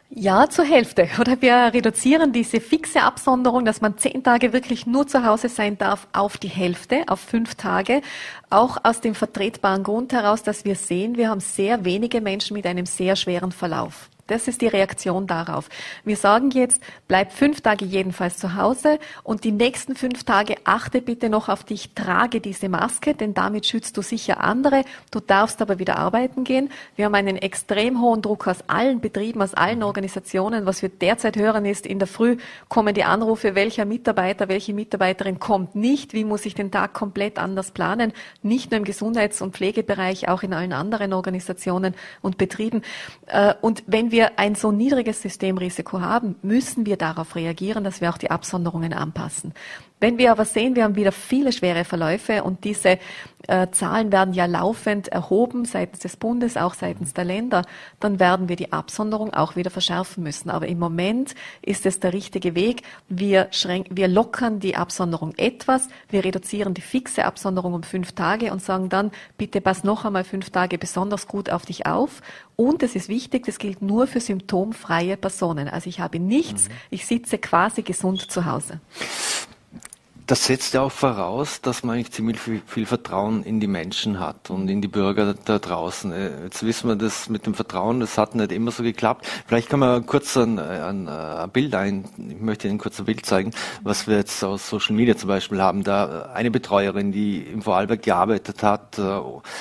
[0.08, 1.08] Ja, zur Hälfte.
[1.20, 5.76] Oder wir reduzieren diese fixe Absonderung, dass man zehn Tage wirklich nur zu Hause sein
[5.76, 8.00] darf, auf die Hälfte, auf fünf Tage.
[8.48, 12.66] Auch aus dem vertretbaren Grund heraus, dass wir sehen, wir haben sehr wenige Menschen mit
[12.66, 14.08] einem sehr schweren Verlauf.
[14.28, 15.68] Das ist die Reaktion darauf.
[16.04, 21.02] Wir sagen jetzt, bleib fünf Tage jedenfalls zu Hause und die nächsten fünf Tage achte
[21.02, 24.84] bitte noch auf dich, trage diese Maske, denn damit schützt du sicher andere.
[25.10, 26.70] Du darfst aber wieder arbeiten gehen.
[26.94, 30.66] Wir haben einen extrem hohen Druck aus allen Betrieben, aus allen Organisationen.
[30.66, 32.36] Was wir derzeit hören ist, in der Früh
[32.68, 37.38] kommen die Anrufe, welcher Mitarbeiter, welche Mitarbeiterin kommt nicht, wie muss ich den Tag komplett
[37.38, 42.82] anders planen, nicht nur im Gesundheits- und Pflegebereich, auch in allen anderen Organisationen und Betrieben.
[43.26, 48.10] Äh, und wenn wir ein so niedriges Systemrisiko haben, müssen wir darauf reagieren, dass wir
[48.10, 49.54] auch die Absonderungen anpassen.
[50.02, 52.98] Wenn wir aber sehen, wir haben wieder viele schwere Verläufe und diese
[53.46, 57.64] äh, Zahlen werden ja laufend erhoben seitens des Bundes, auch seitens der Länder,
[58.00, 60.50] dann werden wir die Absonderung auch wieder verschärfen müssen.
[60.50, 62.82] Aber im Moment ist es der richtige Weg.
[63.08, 63.48] Wir,
[63.90, 68.88] wir lockern die Absonderung etwas, wir reduzieren die fixe Absonderung um fünf Tage und sagen
[68.88, 72.22] dann, bitte pass noch einmal fünf Tage besonders gut auf dich auf.
[72.56, 75.68] Und es ist wichtig, das gilt nur für symptomfreie Personen.
[75.68, 76.72] Also ich habe nichts, mhm.
[76.90, 78.80] ich sitze quasi gesund zu Hause
[80.32, 84.18] das setzt ja auch voraus, dass man eigentlich ziemlich viel, viel, Vertrauen in die Menschen
[84.18, 86.10] hat und in die Bürger da draußen.
[86.10, 89.26] Äh, jetzt wissen wir das mit dem Vertrauen, das hat nicht immer so geklappt.
[89.46, 93.26] Vielleicht kann man kurz ein, ein, ein Bild ein, ich möchte Ihnen kurz ein Bild
[93.26, 93.50] zeigen,
[93.82, 95.84] was wir jetzt aus Social Media zum Beispiel haben.
[95.84, 99.20] Da eine Betreuerin, die im Vorarlberg gearbeitet hat, äh,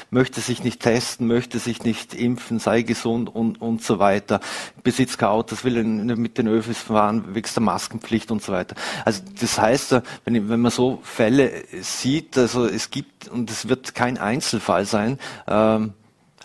[0.09, 4.39] möchte sich nicht testen, möchte sich nicht impfen, sei gesund und, und so weiter,
[4.83, 8.77] besitzt kein Auto, will mit den Öfis fahren, wegen der Maskenpflicht und so weiter.
[9.03, 13.67] Also das heißt, äh, wenn, wenn man so Fälle sieht, also es gibt, und es
[13.67, 15.93] wird kein Einzelfall sein, ähm,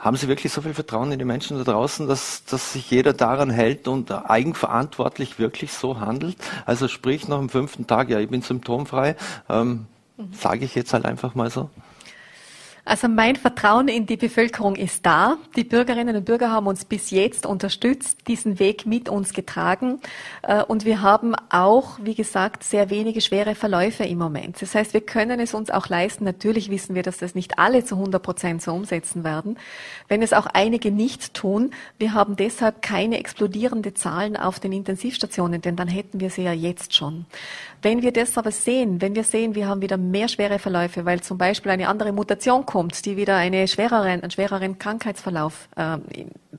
[0.00, 3.12] haben Sie wirklich so viel Vertrauen in die Menschen da draußen, dass, dass sich jeder
[3.12, 6.38] daran hält und eigenverantwortlich wirklich so handelt?
[6.64, 9.16] Also sprich nach dem fünften Tag, ja, ich bin symptomfrei,
[9.50, 9.84] ähm,
[10.16, 10.32] mhm.
[10.32, 11.68] sage ich jetzt halt einfach mal so.
[12.86, 15.38] Also mein Vertrauen in die Bevölkerung ist da.
[15.56, 20.00] Die Bürgerinnen und Bürger haben uns bis jetzt unterstützt, diesen Weg mit uns getragen.
[20.42, 24.62] Äh, und wir haben auch, wie gesagt, sehr wenige schwere Verläufe im Moment.
[24.62, 26.22] Das heißt, wir können es uns auch leisten.
[26.22, 29.58] Natürlich wissen wir, dass das nicht alle zu 100 Prozent so umsetzen werden.
[30.06, 35.60] Wenn es auch einige nicht tun, wir haben deshalb keine explodierende Zahlen auf den Intensivstationen,
[35.60, 37.26] denn dann hätten wir sie ja jetzt schon.
[37.86, 41.20] Wenn wir das aber sehen, wenn wir sehen, wir haben wieder mehr schwere Verläufe, weil
[41.20, 45.98] zum Beispiel eine andere Mutation kommt, die wieder eine schwereren, einen schwereren Krankheitsverlauf äh,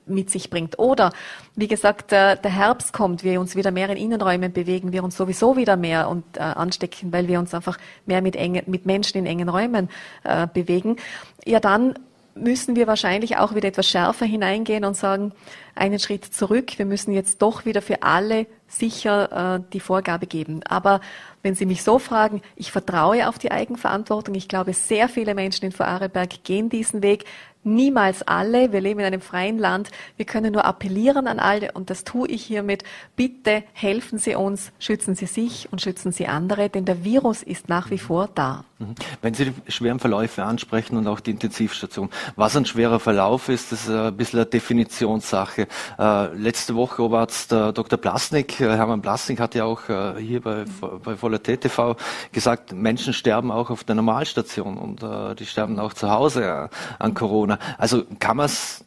[0.06, 0.78] mit sich bringt.
[0.78, 1.12] Oder,
[1.54, 5.18] wie gesagt, äh, der Herbst kommt, wir uns wieder mehr in Innenräumen bewegen, wir uns
[5.18, 9.18] sowieso wieder mehr und, äh, anstecken, weil wir uns einfach mehr mit, engen, mit Menschen
[9.18, 9.90] in engen Räumen
[10.24, 10.96] äh, bewegen.
[11.44, 11.92] Ja, dann
[12.34, 15.32] müssen wir wahrscheinlich auch wieder etwas schärfer hineingehen und sagen,
[15.74, 16.78] einen Schritt zurück.
[16.78, 20.60] Wir müssen jetzt doch wieder für alle sicher äh, die Vorgabe geben.
[20.68, 21.00] Aber
[21.42, 24.34] wenn Sie mich so fragen, ich vertraue auf die Eigenverantwortung.
[24.34, 27.24] Ich glaube, sehr viele Menschen in Vorarlberg gehen diesen Weg.
[27.64, 28.72] Niemals alle.
[28.72, 29.90] Wir leben in einem freien Land.
[30.16, 32.84] Wir können nur appellieren an alle und das tue ich hiermit.
[33.16, 37.68] Bitte helfen Sie uns, schützen Sie sich und schützen Sie andere, denn der Virus ist
[37.68, 38.64] nach wie vor da.
[38.78, 38.94] Mhm.
[39.22, 43.72] Wenn Sie die schweren Verläufe ansprechen und auch die Intensivstation, was ein schwerer Verlauf ist,
[43.72, 45.66] das ist ein bisschen eine Definitionssache.
[45.98, 47.98] Äh, letzte Woche Oberarzt äh, Dr.
[47.98, 50.64] Plasnik, äh, Hermann Plasnik hat ja auch äh, hier bei,
[51.02, 51.96] bei Voller TV
[52.30, 56.68] gesagt, Menschen sterben auch auf der Normalstation und äh, die sterben auch zu Hause äh,
[57.00, 57.58] an Corona.
[57.78, 58.84] Also kann man es,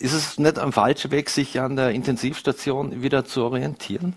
[0.00, 4.14] ist es nicht ein falscher Weg, sich an der Intensivstation wieder zu orientieren?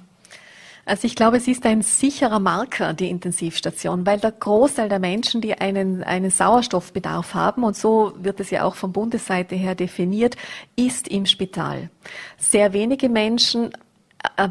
[0.85, 5.41] Also ich glaube, es ist ein sicherer Marker, die Intensivstation, weil der Großteil der Menschen,
[5.41, 10.35] die einen, einen Sauerstoffbedarf haben, und so wird es ja auch von Bundesseite her definiert,
[10.75, 11.89] ist im Spital.
[12.37, 13.71] Sehr wenige Menschen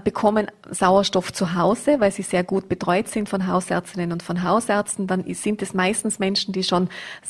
[0.05, 5.07] bekommen Sauerstoff zu Hause, weil sie sehr gut betreut sind von Hausärztinnen und von Hausärzten.
[5.07, 6.89] Dann sind es meistens Menschen, die schon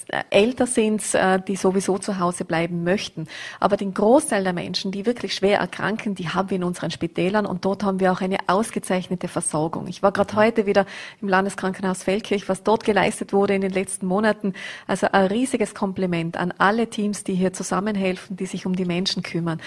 [0.09, 3.27] äh, älter sind, äh, die sowieso zu Hause bleiben möchten.
[3.61, 7.47] Aber den Großteil der Menschen, die wirklich schwer erkranken, die haben wir in unseren Spitälern
[7.47, 9.87] und dort haben wir auch eine ausgezeichnete Versorgung.
[9.87, 10.87] Ich war gerade heute wieder
[11.21, 14.55] im Landeskrankenhaus Feldkirch, was dort geleistet wurde in den letzten Monaten.
[14.87, 19.23] Also ein riesiges Kompliment an alle Teams, die hier zusammenhelfen, die sich um die Menschen
[19.23, 19.61] kümmern.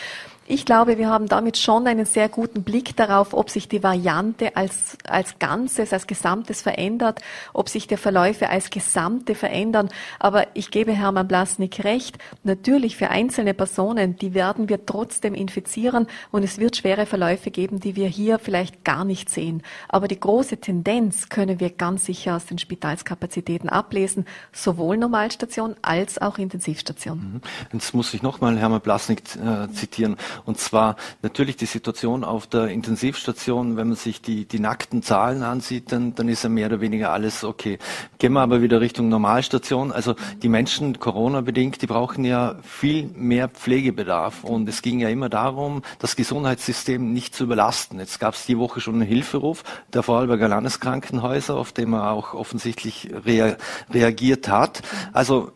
[0.45, 4.57] Ich glaube, wir haben damit schon einen sehr guten Blick darauf, ob sich die Variante
[4.57, 7.21] als, als Ganzes, als Gesamtes verändert,
[7.53, 9.87] ob sich die Verläufe als Gesamte verändern.
[10.19, 12.17] Aber ich gebe Hermann Blasnik recht.
[12.43, 17.79] Natürlich für einzelne Personen, die werden wir trotzdem infizieren und es wird schwere Verläufe geben,
[17.79, 19.63] die wir hier vielleicht gar nicht sehen.
[19.87, 26.21] Aber die große Tendenz können wir ganz sicher aus den Spitalskapazitäten ablesen, sowohl Normalstation als
[26.21, 27.17] auch Intensivstation.
[27.17, 27.41] Mhm.
[27.71, 30.17] Jetzt muss ich nochmal Hermann Blasnik äh, zitieren.
[30.45, 35.43] Und zwar natürlich die Situation auf der Intensivstation, wenn man sich die, die nackten Zahlen
[35.43, 37.79] ansieht, dann, dann ist ja mehr oder weniger alles okay.
[38.17, 39.91] Gehen wir aber wieder Richtung Normalstation.
[39.91, 44.43] Also die Menschen, Corona-bedingt, die brauchen ja viel mehr Pflegebedarf.
[44.43, 47.99] Und es ging ja immer darum, das Gesundheitssystem nicht zu überlasten.
[47.99, 49.63] Jetzt gab es die Woche schon einen Hilferuf
[49.93, 53.57] der Vorarlberger Landeskrankenhäuser, auf den man auch offensichtlich rea
[53.91, 54.81] reagiert hat.
[55.11, 55.51] Also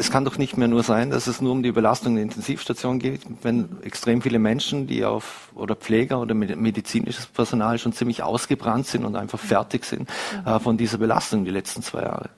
[0.00, 3.00] es kann doch nicht mehr nur sein, dass es nur um die Überlastung der Intensivstation
[3.00, 8.86] geht, wenn extrem viele Menschen, die auf oder Pfleger oder medizinisches Personal schon ziemlich ausgebrannt
[8.86, 10.08] sind und einfach fertig sind
[10.46, 12.30] äh, von dieser Belastung die letzten zwei Jahre.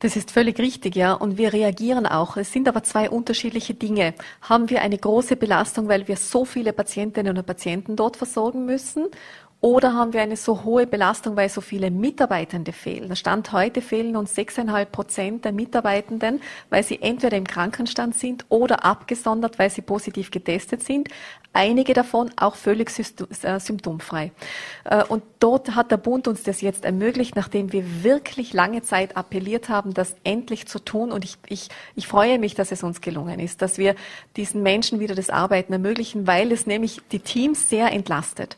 [0.00, 1.12] Das ist völlig richtig, ja.
[1.12, 2.36] Und wir reagieren auch.
[2.38, 4.14] Es sind aber zwei unterschiedliche Dinge.
[4.40, 9.08] Haben wir eine große Belastung, weil wir so viele Patientinnen und Patienten dort versorgen müssen?
[9.62, 13.14] Oder haben wir eine so hohe Belastung, weil so viele Mitarbeitende fehlen?
[13.14, 16.40] Stand heute fehlen uns sechseinhalb Prozent der Mitarbeitenden,
[16.70, 21.08] weil sie entweder im Krankenstand sind oder abgesondert, weil sie positiv getestet sind.
[21.52, 24.32] Einige davon auch völlig äh, symptomfrei.
[24.84, 29.16] Äh, und dort hat der Bund uns das jetzt ermöglicht, nachdem wir wirklich lange Zeit
[29.16, 31.12] appelliert haben, das endlich zu tun.
[31.12, 33.94] Und ich, ich, ich freue mich, dass es uns gelungen ist, dass wir
[34.36, 38.56] diesen Menschen wieder das Arbeiten ermöglichen, weil es nämlich die Teams sehr entlastet.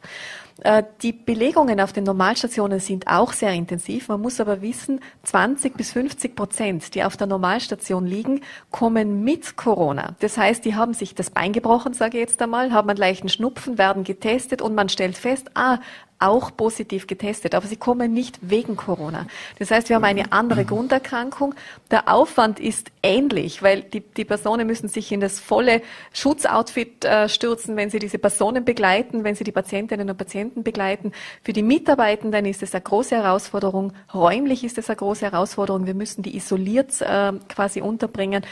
[0.61, 4.09] Äh, die Belegungen auf den Normalstationen sind auch sehr intensiv.
[4.09, 8.41] Man muss aber wissen, 20 bis 50 Prozent, die auf der Normalstation liegen,
[8.71, 10.15] kommen mit Corona.
[10.21, 13.29] Das heißt, die haben sich das Bein gebrochen, sage ich jetzt einmal, haben einen leichten
[13.29, 15.79] Schnupfen, werden getestet und man stellt fest, ah,
[16.23, 19.27] auch positiv getestet, aber sie kommen nicht wegen Corona.
[19.59, 21.55] Das heißt, wir haben eine andere Grunderkrankung.
[21.91, 27.29] Der Aufwand ist ähnlich, weil die, die Personen müssen sich in das volle Schutzoutfit äh,
[27.29, 31.13] stürzen, wenn sie diese Personen begleiten, wenn sie die Patientinnen und Patienten begleiten.
[31.43, 33.93] Für die Mitarbeitenden ist es eine große Herausforderung.
[34.15, 35.87] Räumlich ist es eine große Herausforderung.
[35.87, 38.45] Wir müssen die isoliert äh, quasi unterbringen.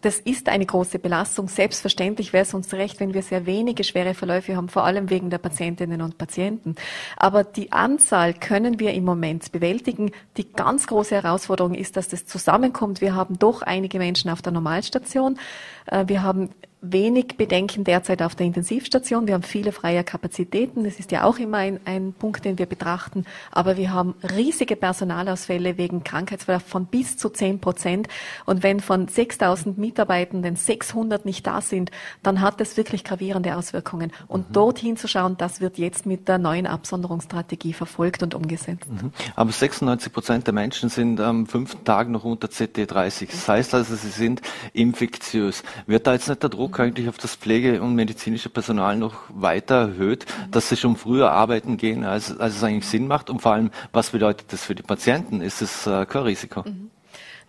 [0.00, 1.48] Das ist eine große Belastung.
[1.48, 5.28] Selbstverständlich wäre es uns recht, wenn wir sehr wenige schwere Verläufe haben, vor allem wegen
[5.30, 6.76] der Patientinnen und Patienten.
[7.20, 10.12] Aber die Anzahl können wir im Moment bewältigen.
[10.36, 13.00] Die ganz große Herausforderung ist, dass das zusammenkommt.
[13.00, 15.36] Wir haben doch einige Menschen auf der Normalstation.
[15.86, 16.50] Äh, wir haben
[16.80, 19.26] wenig Bedenken derzeit auf der Intensivstation.
[19.26, 20.84] Wir haben viele freie Kapazitäten.
[20.84, 23.24] Das ist ja auch immer ein, ein Punkt, den wir betrachten.
[23.50, 28.08] Aber wir haben riesige Personalausfälle wegen Krankheitsverlauf von bis zu 10 Prozent.
[28.46, 31.90] Und wenn von 6000 Mitarbeitenden 600 nicht da sind,
[32.22, 34.12] dann hat das wirklich gravierende Auswirkungen.
[34.28, 34.52] Und mhm.
[34.52, 38.88] dorthin zu schauen, das wird jetzt mit der neuen Absonderungsstrategie verfolgt und umgesetzt.
[38.88, 39.12] Mhm.
[39.34, 43.26] Aber 96 Prozent der Menschen sind am fünften Tag noch unter CT30.
[43.30, 45.64] Das heißt also, sie sind infektiös.
[45.86, 49.22] Wird da jetzt nicht der Druck Druck eigentlich auf das Pflege- und medizinische Personal noch
[49.30, 53.30] weiter erhöht, dass sie schon früher arbeiten gehen, als, als es eigentlich Sinn macht?
[53.30, 55.40] Und vor allem, was bedeutet das für die Patienten?
[55.40, 56.64] Ist es äh, kein Risiko?
[56.68, 56.90] Mhm.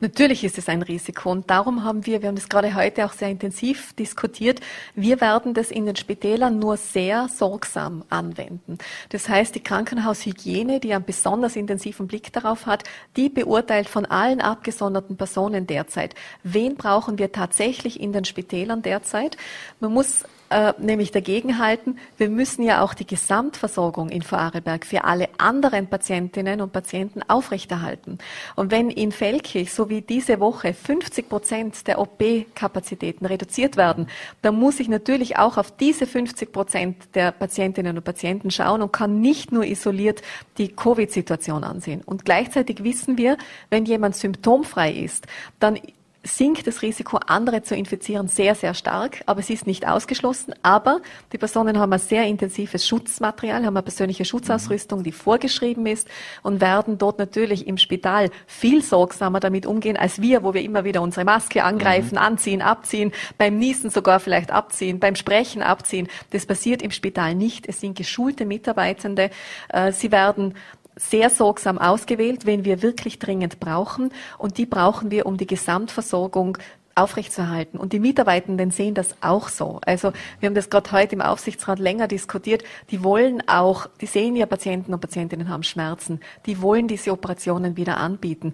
[0.02, 3.12] Natürlich ist es ein Risiko und darum haben wir, wir haben das gerade heute auch
[3.12, 4.62] sehr intensiv diskutiert,
[4.96, 8.78] wir werden das in den Spitälern nur sehr sorgsam anwenden.
[9.10, 12.86] Das heißt, die Krankenhaushygiene, die einen besonders intensiven Blick darauf hat,
[13.18, 19.36] die beurteilt von allen abgesonderten Personen derzeit, wen brauchen wir tatsächlich in den Spitälern derzeit.
[19.82, 25.30] Man muss äh, nämlich dagegenhalten, wir müssen ja auch die Gesamtversorgung in Vorarlberg für alle
[25.38, 28.18] anderen Patientinnen und Patienten aufrechterhalten.
[28.56, 34.08] Und wenn in Feldkirch, so wie diese Woche, 50 Prozent der OP-Kapazitäten reduziert werden,
[34.42, 38.92] dann muss ich natürlich auch auf diese 50 Prozent der Patientinnen und Patienten schauen und
[38.92, 40.22] kann nicht nur isoliert
[40.58, 42.02] die Covid-Situation ansehen.
[42.06, 43.38] Und gleichzeitig wissen wir,
[43.70, 45.28] wenn jemand symptomfrei ist,
[45.60, 45.78] dann
[46.24, 49.24] sinkt das Risiko, andere zu infizieren, sehr, sehr stark.
[49.26, 50.54] Aber es ist nicht ausgeschlossen.
[50.64, 51.00] Aber
[51.32, 56.08] die Personen haben ein sehr intensives Schutzmaterial, haben eine persönliche Schutzausrüstung, die vorgeschrieben ist
[56.44, 60.84] und werden dort natürlich im Spital viel sorgsamer damit umgehen als wir, wo wir immer
[60.84, 62.18] wieder unsere Maske angreifen, mhm.
[62.22, 66.08] anziehen, abziehen, beim Niesen sogar vielleicht abziehen, beim Sprechen abziehen.
[66.32, 67.68] Das passiert im Spital nicht.
[67.68, 69.30] Es sind geschulte Mitarbeitende.
[69.70, 70.56] Äh, sie werden
[71.00, 74.12] sehr sorgsam ausgewählt, wen wir wirklich dringend brauchen.
[74.38, 76.58] Und die brauchen wir, um die Gesamtversorgung
[76.96, 77.80] aufrechtzuerhalten.
[77.80, 79.80] Und die Mitarbeitenden sehen das auch so.
[79.86, 82.64] Also wir haben das gerade heute im Aufsichtsrat länger diskutiert.
[82.92, 86.20] Die wollen auch, die sehen ja Patienten und Patientinnen haben Schmerzen.
[86.46, 88.54] Die wollen diese Operationen wieder anbieten.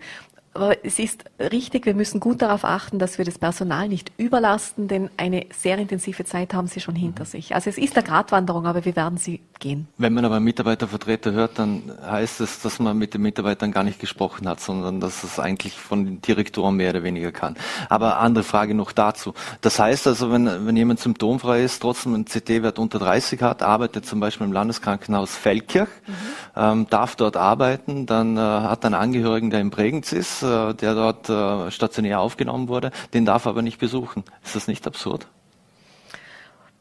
[0.55, 4.87] Aber es ist richtig, wir müssen gut darauf achten, dass wir das Personal nicht überlasten,
[4.87, 7.53] denn eine sehr intensive Zeit haben sie schon hinter sich.
[7.53, 9.89] Also es ist eine Gratwanderung, aber wir werden sie gehen.
[9.97, 13.99] Wenn man aber Mitarbeitervertreter hört, dann heißt es, dass man mit den Mitarbeitern gar nicht
[13.99, 17.57] gesprochen hat, sondern dass es eigentlich von den Direktoren mehr oder weniger kann.
[17.89, 19.33] Aber andere Frage noch dazu.
[19.59, 24.05] Das heißt also, wenn, wenn jemand symptomfrei ist, trotzdem einen CT-Wert unter 30 hat, arbeitet
[24.05, 26.13] zum Beispiel im Landeskrankenhaus Feldkirch, mhm.
[26.55, 31.29] ähm, darf dort arbeiten, dann äh, hat einen Angehörigen, der im Bregenz ist, der dort
[31.29, 34.23] äh, stationär aufgenommen wurde, den darf er aber nicht besuchen.
[34.43, 35.27] Ist das nicht absurd?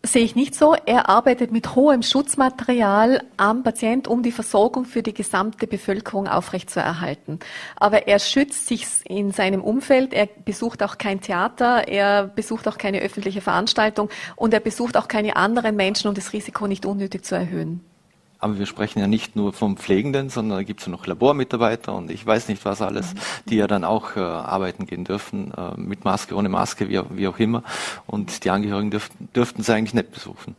[0.07, 0.77] Sehe ich nicht so.
[0.85, 7.39] Er arbeitet mit hohem Schutzmaterial am Patient, um die Versorgung für die gesamte Bevölkerung aufrechtzuerhalten.
[7.77, 10.12] Aber er schützt sich in seinem Umfeld.
[10.12, 15.09] Er besucht auch kein Theater, er besucht auch keine öffentliche Veranstaltung und er besucht auch
[15.09, 17.81] keine anderen Menschen, um das Risiko nicht unnötig zu erhöhen.
[18.45, 21.95] Aber wir sprechen ja nicht nur vom Pflegenden, sondern da gibt es ja noch Labormitarbeiter
[21.95, 23.18] und ich weiß nicht was alles, mhm.
[23.49, 27.26] die ja dann auch äh, arbeiten gehen dürfen, äh, mit Maske, ohne Maske, wie, wie,
[27.26, 27.62] auch immer.
[28.07, 30.57] Und die Angehörigen dürften, dürften sie eigentlich nicht besuchen.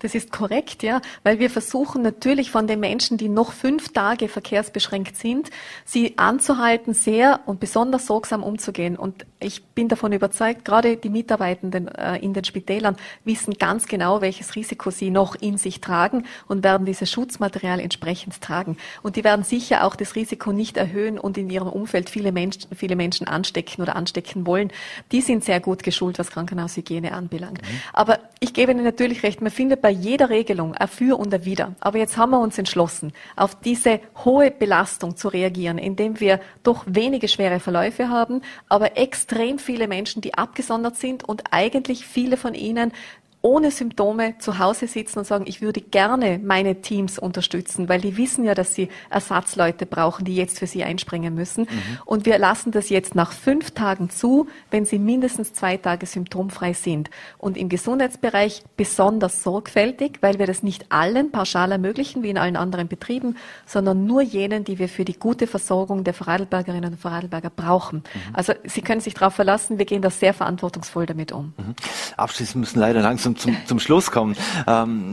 [0.00, 4.28] Das ist korrekt, ja, weil wir versuchen natürlich von den Menschen, die noch fünf Tage
[4.28, 5.50] verkehrsbeschränkt sind,
[5.84, 8.96] sie anzuhalten, sehr und besonders sorgsam umzugehen.
[8.96, 14.20] Und ich bin davon überzeugt, gerade die Mitarbeitenden äh, in den Spitälern wissen ganz genau,
[14.20, 18.76] welches Risiko sie noch in sich tragen und werden dieses Schutzmaterial entsprechend tragen.
[19.02, 22.68] Und die werden sicher auch das Risiko nicht erhöhen und in ihrem Umfeld viele Menschen,
[22.74, 24.72] viele Menschen anstecken oder anstecken wollen.
[25.12, 27.62] Die sind sehr gut geschult, was Krankenhaushygiene anbelangt.
[27.62, 27.80] Mhm.
[27.92, 31.44] Aber ich gebe Ihnen natürlich recht, man findet bei jeder Regelung ein Für und ein
[31.44, 31.74] Wider.
[31.80, 36.84] Aber jetzt haben wir uns entschlossen, auf diese hohe Belastung zu reagieren, indem wir doch
[36.86, 38.96] wenige schwere Verläufe haben, aber
[39.28, 42.92] extrem viele Menschen, die abgesondert sind und eigentlich viele von ihnen
[43.40, 48.16] ohne Symptome zu Hause sitzen und sagen, ich würde gerne meine Teams unterstützen, weil die
[48.16, 51.62] wissen ja, dass sie Ersatzleute brauchen, die jetzt für sie einspringen müssen.
[51.62, 51.98] Mhm.
[52.04, 56.72] Und wir lassen das jetzt nach fünf Tagen zu, wenn sie mindestens zwei Tage symptomfrei
[56.72, 57.10] sind.
[57.38, 62.56] Und im Gesundheitsbereich besonders sorgfältig, weil wir das nicht allen pauschal ermöglichen, wie in allen
[62.56, 63.36] anderen Betrieben,
[63.66, 67.98] sondern nur jenen, die wir für die gute Versorgung der Vorarlbergerinnen und Vorarlberger brauchen.
[67.98, 68.34] Mhm.
[68.34, 71.54] Also Sie können sich darauf verlassen, wir gehen da sehr verantwortungsvoll damit um.
[71.56, 71.74] Mhm.
[72.16, 74.36] Abschließend müssen leider langsam zum, zum, zum Schluss kommen.
[74.66, 75.12] Ähm,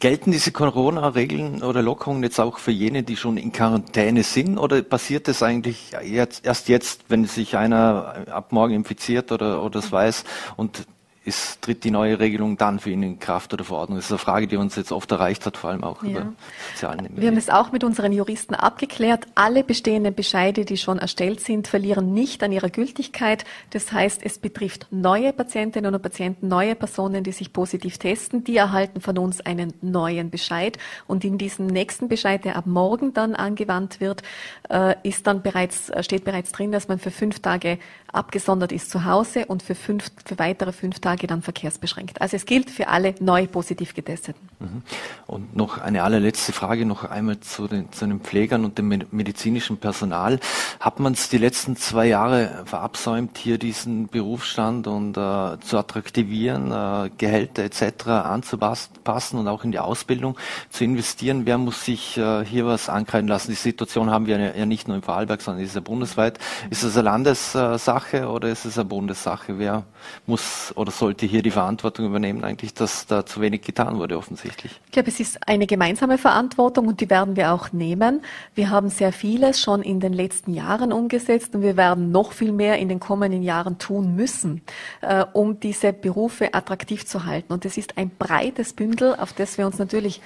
[0.00, 4.58] gelten diese Corona-Regeln oder Lockerungen jetzt auch für jene, die schon in Quarantäne sind?
[4.58, 9.80] Oder passiert das eigentlich jetzt, erst jetzt, wenn sich einer ab morgen infiziert oder, oder
[9.80, 10.24] das weiß
[10.56, 10.86] und
[11.28, 13.98] ist, tritt die neue Regelung dann für ihn in Kraft oder Verordnung?
[13.98, 16.10] Das ist eine Frage, die uns jetzt oft erreicht hat, vor allem auch ja.
[16.10, 16.32] über
[16.72, 17.20] sozialen Medien.
[17.20, 19.26] Wir haben es auch mit unseren Juristen abgeklärt.
[19.34, 23.44] Alle bestehenden Bescheide, die schon erstellt sind, verlieren nicht an ihrer Gültigkeit.
[23.70, 28.42] Das heißt, es betrifft neue Patientinnen und Patienten, neue Personen, die sich positiv testen.
[28.42, 30.78] Die erhalten von uns einen neuen Bescheid.
[31.06, 34.22] Und in diesem nächsten Bescheid, der ab morgen dann angewandt wird,
[34.70, 37.78] äh, ist dann bereits, steht bereits drin, dass man für fünf Tage
[38.12, 42.20] abgesondert ist zu Hause und für, fünf, für weitere fünf Tage dann verkehrsbeschränkt.
[42.20, 44.48] Also es gilt für alle neu positiv Getesteten.
[44.60, 44.82] Mhm.
[45.26, 49.76] Und noch eine allerletzte Frage noch einmal zu den, zu den Pflegern und dem medizinischen
[49.76, 50.40] Personal.
[50.80, 56.72] Hat man es die letzten zwei Jahre verabsäumt, hier diesen Berufsstand und äh, zu attraktivieren,
[56.72, 58.08] äh, Gehälter etc.
[58.08, 60.36] anzupassen und auch in die Ausbildung
[60.70, 61.44] zu investieren?
[61.44, 63.50] Wer muss sich äh, hier was ankreiden lassen?
[63.50, 66.38] Die Situation haben wir ja nicht nur im Vorarlberg, sondern ist ja bundesweit.
[66.70, 67.97] Ist das eine Landessache?
[67.98, 69.58] Sache oder ist es eine Bundessache?
[69.58, 69.84] Wer
[70.26, 74.80] muss oder sollte hier die Verantwortung übernehmen, eigentlich, dass da zu wenig getan wurde, offensichtlich?
[74.86, 78.22] Ich glaube, es ist eine gemeinsame Verantwortung und die werden wir auch nehmen.
[78.54, 82.52] Wir haben sehr vieles schon in den letzten Jahren umgesetzt und wir werden noch viel
[82.52, 84.62] mehr in den kommenden Jahren tun müssen,
[85.00, 87.52] äh, um diese Berufe attraktiv zu halten.
[87.52, 90.20] Und es ist ein breites Bündel, auf das wir uns natürlich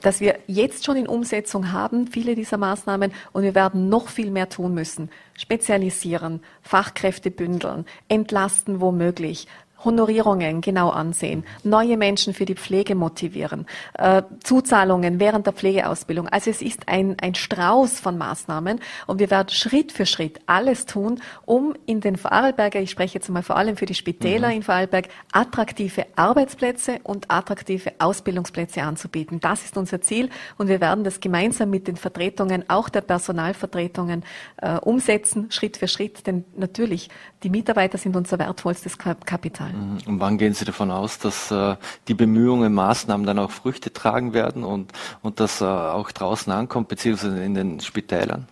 [0.00, 4.30] dass wir jetzt schon in Umsetzung haben, viele dieser Maßnahmen, und wir werden noch viel
[4.30, 5.10] mehr tun müssen.
[5.36, 9.46] Spezialisieren, Fachkräfte bündeln, entlasten womöglich,
[9.84, 16.28] Honorierungen genau ansehen, neue Menschen für die Pflege motivieren, äh, Zuzahlungen während der Pflegeausbildung.
[16.28, 20.86] Also es ist ein, ein Strauß von Maßnahmen und wir werden Schritt für Schritt alles
[20.86, 24.56] tun, um in den Vorarlberger, ich spreche jetzt mal vor allem für die Spitäler mhm.
[24.56, 29.40] in Vorarlberg, attraktive Arbeitsplätze und attraktive Ausbildungsplätze anzubieten.
[29.40, 34.24] Das ist unser Ziel und wir werden das gemeinsam mit den Vertretungen, auch der Personalvertretungen,
[34.58, 36.26] äh, umsetzen, Schritt für Schritt.
[36.26, 37.10] Denn natürlich,
[37.42, 39.73] die Mitarbeiter sind unser wertvollstes Kapital.
[39.74, 39.98] Mhm.
[40.06, 41.76] Und wann gehen Sie davon aus, dass äh,
[42.08, 46.88] die Bemühungen, Maßnahmen dann auch Früchte tragen werden und, und das äh, auch draußen ankommt,
[46.88, 48.46] beziehungsweise in den Spitälern?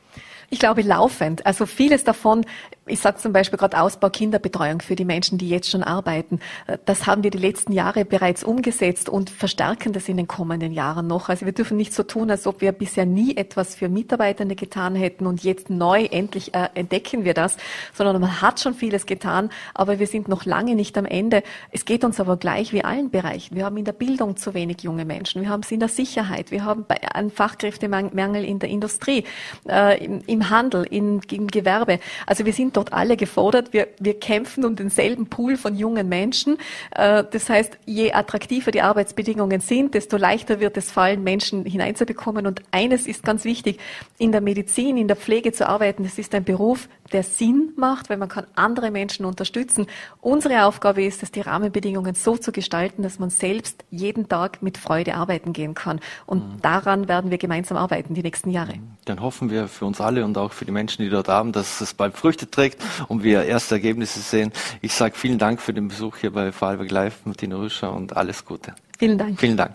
[0.51, 1.47] Ich glaube laufend.
[1.47, 2.45] Also vieles davon
[2.87, 6.41] ich sage zum Beispiel gerade Ausbau Kinderbetreuung für die Menschen, die jetzt schon arbeiten.
[6.85, 11.07] Das haben wir die letzten Jahre bereits umgesetzt und verstärken das in den kommenden Jahren
[11.07, 11.29] noch.
[11.29, 14.97] Also wir dürfen nicht so tun, als ob wir bisher nie etwas für Mitarbeitende getan
[14.97, 17.57] hätten und jetzt neu endlich äh, entdecken wir das,
[17.95, 21.43] sondern man hat schon vieles getan, aber wir sind noch lange nicht am Ende.
[21.71, 23.55] Es geht uns aber gleich wie allen Bereichen.
[23.55, 26.51] Wir haben in der Bildung zu wenig junge Menschen, wir haben es in der Sicherheit,
[26.51, 29.25] wir haben einen Fachkräftemangel in der Industrie,
[29.69, 32.01] äh, im im Handel, in, im Gewerbe.
[32.27, 33.73] Also wir sind dort alle gefordert.
[33.73, 36.59] Wir, wir kämpfen um denselben Pool von jungen Menschen.
[36.93, 42.47] Äh, das heißt, je attraktiver die Arbeitsbedingungen sind, desto leichter wird es fallen, Menschen hineinzubekommen.
[42.47, 43.79] Und eines ist ganz wichtig,
[44.19, 48.11] in der Medizin, in der Pflege zu arbeiten, das ist ein Beruf, der Sinn macht,
[48.11, 49.87] weil man kann andere Menschen unterstützen.
[50.21, 54.79] Unsere Aufgabe ist es, die Rahmenbedingungen so zu gestalten, dass man selbst jeden Tag mit
[54.79, 56.01] Freude arbeiten gehen kann.
[56.27, 56.63] Und mhm.
[56.63, 58.75] daran werden wir gemeinsam arbeiten die nächsten Jahre.
[59.05, 61.81] Dann hoffen wir für uns alle und auch für die Menschen, die dort haben, dass
[61.81, 64.53] es bald Früchte trägt und wir erste Ergebnisse sehen.
[64.81, 68.45] Ich sage vielen Dank für den Besuch hier bei Vorarlberg Live, Martina Rüscher und alles
[68.45, 68.75] Gute.
[68.99, 69.39] Vielen Dank.
[69.39, 69.75] Vielen Dank.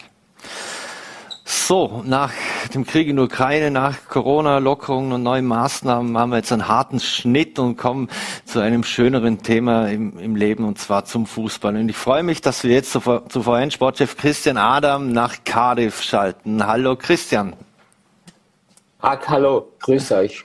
[1.49, 2.33] So, nach
[2.73, 6.99] dem Krieg in der Ukraine, nach Corona-Lockerungen und neuen Maßnahmen machen wir jetzt einen harten
[6.99, 8.09] Schnitt und kommen
[8.43, 11.73] zu einem schöneren Thema im, im Leben und zwar zum Fußball.
[11.77, 16.67] Und ich freue mich, dass wir jetzt zu, VN-Sportchef Christian Adam nach Cardiff schalten.
[16.67, 17.55] Hallo Christian.
[19.01, 20.43] Hack, hallo, grüß euch.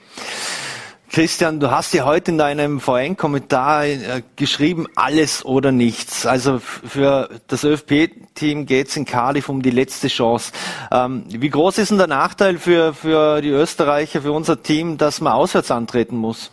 [1.13, 6.25] Christian, du hast ja heute in deinem VN-Kommentar äh, geschrieben, alles oder nichts.
[6.25, 10.51] Also für das ÖFP-Team geht es in Cardiff um die letzte Chance.
[10.91, 15.21] Ähm, wie groß ist denn der Nachteil für, für die Österreicher, für unser Team, dass
[15.21, 16.49] man auswärts antreten muss?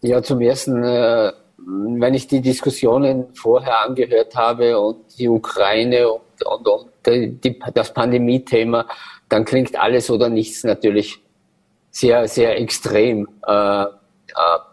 [0.00, 6.46] Ja, zum ersten, äh, wenn ich die Diskussionen vorher angehört habe und die Ukraine und,
[6.46, 8.86] und, und die, das Pandemie-Thema,
[9.28, 11.20] dann klingt alles oder nichts natürlich
[11.90, 13.28] sehr, sehr extrem.
[13.46, 13.86] Äh, äh,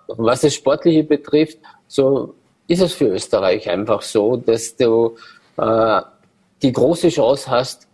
[0.07, 1.57] was das Sportliche betrifft,
[1.87, 2.35] so
[2.67, 5.15] ist es für Österreich einfach so, dass du
[5.57, 6.01] äh,
[6.61, 7.87] die große Chance hast,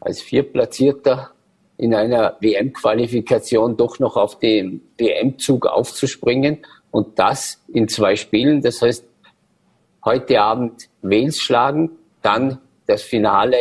[0.00, 1.30] als Viertplatzierter
[1.76, 6.58] in einer WM-Qualifikation doch noch auf den WM-Zug aufzuspringen
[6.90, 8.62] und das in zwei Spielen.
[8.62, 9.04] Das heißt,
[10.04, 13.56] heute Abend Wales schlagen, dann das Finale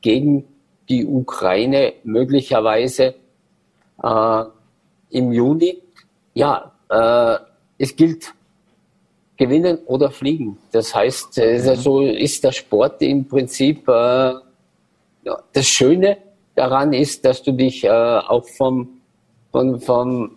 [0.00, 0.44] gegen
[0.88, 3.14] die Ukraine möglicherweise
[4.02, 4.44] äh,
[5.10, 5.78] im Juni.
[6.34, 7.38] Ja, äh,
[7.78, 8.32] es gilt
[9.36, 10.58] gewinnen oder fliegen.
[10.72, 11.76] Das heißt, mhm.
[11.76, 13.88] so ist der Sport im Prinzip.
[13.88, 14.34] Äh,
[15.52, 16.18] das Schöne
[16.54, 19.00] daran ist, dass du dich äh, auch vom,
[19.52, 20.36] von, vom,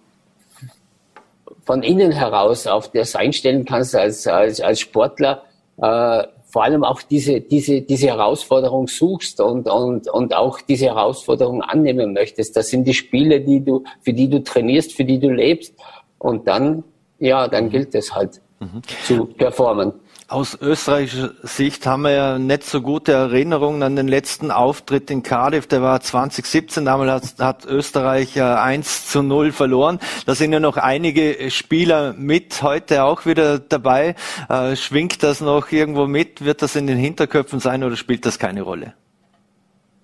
[1.65, 5.43] von innen heraus auf das einstellen kannst als, als, als Sportler.
[5.77, 11.61] Äh, vor allem auch diese, diese, diese Herausforderung suchst und, und, und auch diese Herausforderung
[11.61, 12.57] annehmen möchtest.
[12.57, 15.73] Das sind die Spiele, die du, für die du trainierst, für die du lebst.
[16.19, 16.83] Und dann,
[17.19, 18.81] ja, dann gilt es halt mhm.
[19.05, 19.93] zu performen.
[20.31, 25.23] Aus österreichischer Sicht haben wir ja nicht so gute Erinnerungen an den letzten Auftritt in
[25.23, 25.67] Cardiff.
[25.67, 26.85] Der war 2017.
[26.85, 29.99] Damals hat, hat Österreich 1 zu 0 verloren.
[30.25, 34.15] Da sind ja noch einige Spieler mit heute auch wieder dabei.
[34.47, 36.45] Äh, schwingt das noch irgendwo mit?
[36.45, 38.93] Wird das in den Hinterköpfen sein oder spielt das keine Rolle?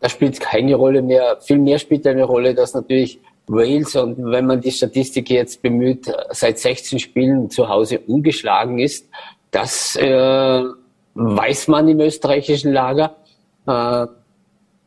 [0.01, 1.37] Das spielt keine Rolle mehr.
[1.39, 6.11] Viel mehr spielt eine Rolle, dass natürlich Wales und wenn man die Statistik jetzt bemüht,
[6.31, 9.07] seit 16 Spielen zu Hause ungeschlagen ist.
[9.57, 10.63] Das äh,
[11.15, 13.15] weiß man im österreichischen Lager.
[13.65, 14.05] Äh,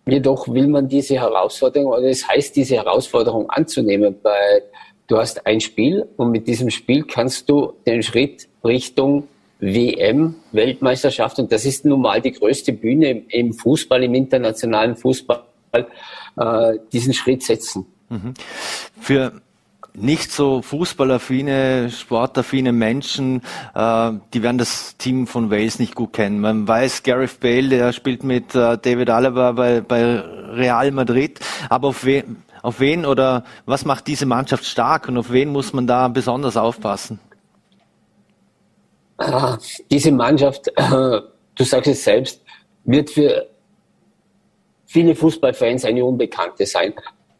[0.07, 4.63] jedoch will man diese Herausforderung, oder es heißt, diese Herausforderung anzunehmen, weil
[5.09, 9.27] du hast ein Spiel und mit diesem Spiel kannst du den Schritt Richtung
[9.59, 15.43] WM, Weltmeisterschaft, und das ist nun mal die größte Bühne im Fußball, im internationalen Fußball,
[15.73, 17.87] äh, diesen Schritt setzen.
[18.09, 18.35] Mhm.
[19.01, 19.33] Für
[19.95, 23.43] nicht so fußballaffine, sportaffine Menschen,
[23.75, 26.41] äh, die werden das Team von Wales nicht gut kennen.
[26.41, 31.89] Man weiß, Gareth Bale, der spielt mit äh, David Alaba bei, bei Real Madrid, aber
[31.89, 35.87] auf wen, auf wen oder was macht diese Mannschaft stark und auf wen muss man
[35.87, 37.19] da besonders aufpassen?
[39.19, 39.59] Ah,
[39.91, 41.21] diese Mannschaft, äh,
[41.55, 42.43] du sagst es selbst,
[42.85, 43.47] wird für
[44.87, 46.95] viele Fußballfans eine Unbekannte sein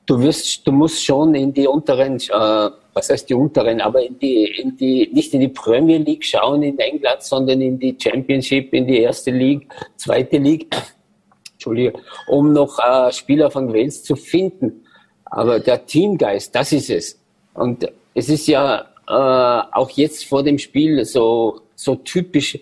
[0.07, 4.19] du wirst, du musst schon in die unteren, äh, was heißt die unteren, aber in
[4.19, 8.73] die, in die, nicht in die Premier League schauen in England, sondern in die Championship,
[8.75, 10.75] in die erste League, zweite League,
[11.53, 11.93] Entschuldige,
[12.27, 14.85] um noch äh, Spieler von Wales zu finden.
[15.27, 17.21] Aber der Teamgeist, das ist es.
[17.55, 22.59] Und es ist ja äh, auch jetzt vor dem Spiel so, so typisch,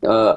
[0.00, 0.34] äh,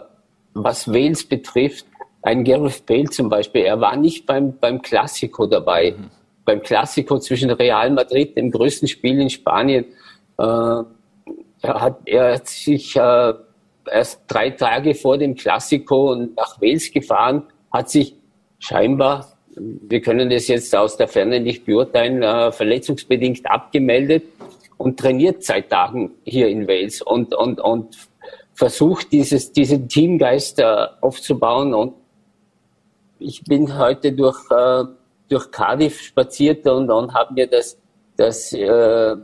[0.54, 1.86] was Wales betrifft.
[2.22, 5.95] Ein Gareth Bale zum Beispiel, er war nicht beim, beim Klassiko dabei.
[5.97, 6.18] Mhm
[6.50, 9.86] beim Klassiko zwischen Real Madrid, dem größten Spiel in Spanien,
[10.39, 10.43] äh,
[11.62, 13.34] er hat er hat sich äh,
[13.91, 18.16] erst drei Tage vor dem Klassiko nach Wales gefahren, hat sich
[18.58, 24.24] scheinbar, wir können das jetzt aus der Ferne nicht beurteilen, äh, verletzungsbedingt abgemeldet
[24.78, 27.95] und trainiert seit Tagen hier in Wales und, und, und
[28.56, 31.76] versucht, dieses, diesen Teamgeist äh, aufzubauen.
[31.76, 31.93] Und
[33.20, 34.86] ich bin heute durch äh,
[35.30, 37.77] durch Cardiff spaziert und, und habe mir das
[38.19, 39.15] dass äh,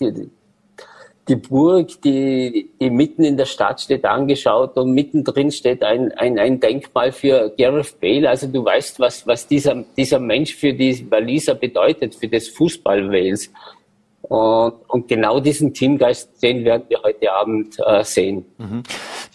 [0.00, 0.30] die,
[1.28, 6.38] die Burg, die, die mitten in der Stadt steht, angeschaut und mittendrin steht ein, ein,
[6.38, 8.28] ein Denkmal für Gareth Bale.
[8.28, 13.52] Also du weißt, was, was dieser, dieser Mensch für die Waliser bedeutet, für das Fußball-Wales.
[14.22, 18.44] Und, und, genau diesen Teamgeist, den werden wir heute Abend äh, sehen.
[18.58, 18.82] Mhm.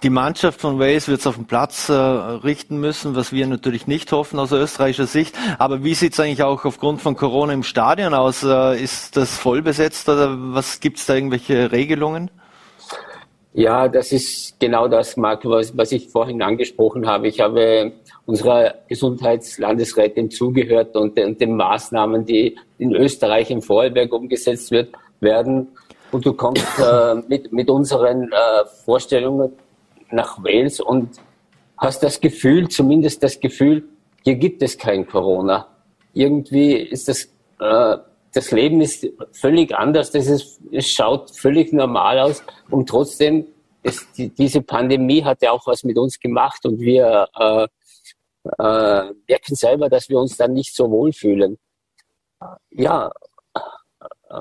[0.03, 3.87] Die Mannschaft von Wales wird es auf den Platz äh, richten müssen, was wir natürlich
[3.87, 5.35] nicht hoffen aus österreichischer Sicht.
[5.57, 8.43] Aber wie sieht es eigentlich auch aufgrund von Corona im Stadion aus?
[8.43, 12.29] Äh, ist das voll besetzt oder was gibt es da irgendwelche Regelungen?
[13.53, 17.27] Ja, das ist genau das, Marc, was, was ich vorhin angesprochen habe.
[17.27, 17.93] Ich habe
[18.27, 25.69] unserer Gesundheitslandesrätin zugehört und, und den Maßnahmen, die in Österreich im Vorarlberg umgesetzt wird, werden.
[26.11, 29.53] Und du kommst äh, mit, mit unseren äh, Vorstellungen
[30.11, 31.19] nach Wales und
[31.77, 33.87] hast das Gefühl, zumindest das Gefühl,
[34.23, 35.67] hier gibt es kein Corona.
[36.13, 37.25] Irgendwie ist das,
[37.59, 37.97] äh,
[38.33, 43.47] das Leben ist völlig anders, das ist, es schaut völlig normal aus und trotzdem
[43.83, 47.67] ist die, diese Pandemie hat ja auch was mit uns gemacht und wir äh,
[48.59, 51.57] äh, merken selber, dass wir uns dann nicht so wohlfühlen.
[52.71, 53.11] Ja,
[53.55, 54.39] äh,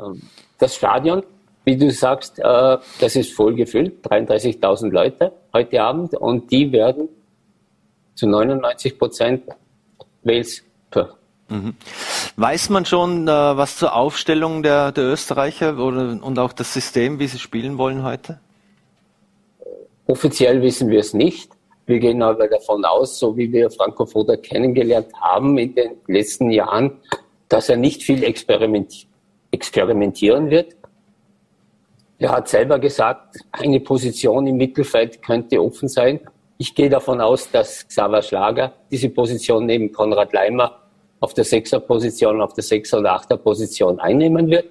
[0.59, 1.23] das Stadion,
[1.67, 7.11] wie du sagst, äh, das ist voll gefüllt, 33.000 Leute heute Abend und die werden
[8.15, 9.43] zu 99 Prozent
[10.23, 10.63] Wales
[11.49, 11.75] Mhm.
[12.37, 17.19] Weiß man schon äh, was zur Aufstellung der, der Österreicher oder, und auch das System,
[17.19, 18.41] wie sie spielen wollen heute?
[20.07, 21.51] Offiziell wissen wir es nicht.
[21.87, 26.51] Wir gehen aber davon aus, so wie wir Franco Foda kennengelernt haben in den letzten
[26.51, 26.93] Jahren,
[27.49, 29.07] dass er nicht viel experimenti
[29.53, 30.76] experimentieren wird.
[32.19, 36.21] Er hat selber gesagt, eine Position im Mittelfeld könnte offen sein.
[36.57, 40.81] Ich gehe davon aus, dass Xaver Schlager diese Position neben Konrad Leimer
[41.21, 44.71] auf der Sechser-Position, auf der Sechser- oder Achter-Position einnehmen wird.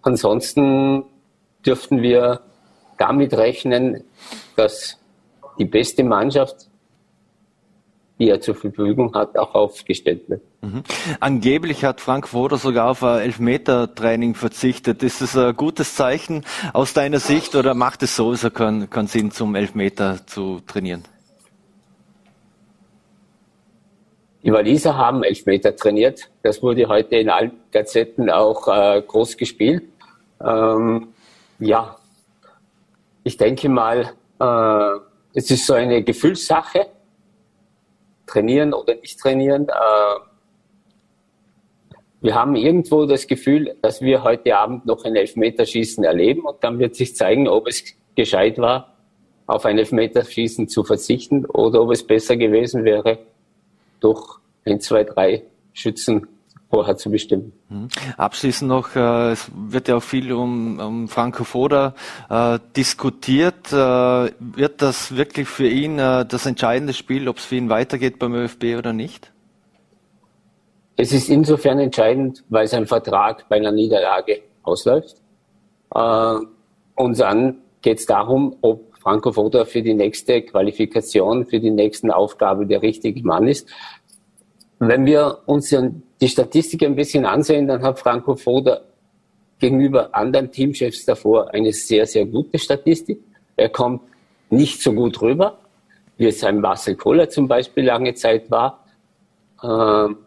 [0.00, 1.04] Ansonsten
[1.64, 2.40] dürften wir
[2.96, 4.04] damit rechnen,
[4.56, 4.98] dass
[5.58, 6.68] die beste Mannschaft,
[8.18, 10.40] die er zur Verfügung hat, auch aufgestellt wird.
[10.62, 10.82] Mhm.
[11.20, 15.02] Angeblich hat Frank Woder sogar auf ein Elfmeter-Training verzichtet.
[15.02, 19.30] Ist das ein gutes Zeichen aus deiner Sicht oder macht es sowieso keinen, keinen Sinn,
[19.30, 21.02] zum Elfmeter zu trainieren?
[24.42, 26.30] Die Waliser haben Elfmeter trainiert.
[26.42, 29.82] Das wurde heute in allen Gazetten auch äh, groß gespielt.
[30.40, 31.08] Ähm,
[31.58, 31.96] ja,
[33.24, 35.00] ich denke mal, äh,
[35.34, 36.86] es ist so eine Gefühlssache,
[38.26, 39.68] trainieren oder nicht trainieren.
[39.68, 40.20] Äh,
[42.20, 46.78] wir haben irgendwo das Gefühl, dass wir heute Abend noch ein Elfmeterschießen erleben und dann
[46.78, 48.96] wird sich zeigen, ob es gescheit war,
[49.46, 53.18] auf ein Elfmeterschießen zu verzichten oder ob es besser gewesen wäre,
[54.00, 56.26] durch ein, zwei, drei Schützen
[56.68, 57.52] vorher zu bestimmen.
[57.68, 57.88] Mhm.
[58.16, 61.94] Abschließend noch, äh, es wird ja auch viel um, um Franco Foda
[62.28, 63.72] äh, diskutiert.
[63.72, 68.18] Äh, wird das wirklich für ihn äh, das entscheidende Spiel, ob es für ihn weitergeht
[68.18, 69.32] beim ÖFB oder nicht?
[70.96, 75.16] Es ist insofern entscheidend, weil sein Vertrag bei einer Niederlage ausläuft.
[75.94, 76.36] Äh,
[76.96, 82.10] und dann geht es darum, ob Franco Foda für die nächste Qualifikation, für die nächsten
[82.10, 83.68] Aufgabe der richtige Mann ist.
[84.80, 85.70] Wenn wir uns
[86.20, 88.82] die Statistik ein bisschen ansehen, dann hat Franco Foda
[89.58, 93.20] gegenüber anderen Teamchefs davor eine sehr, sehr gute Statistik.
[93.56, 94.02] Er kommt
[94.50, 95.58] nicht so gut rüber,
[96.16, 98.84] wie es ein Marcel Kohler zum Beispiel lange Zeit war.
[99.62, 100.18] Ähm,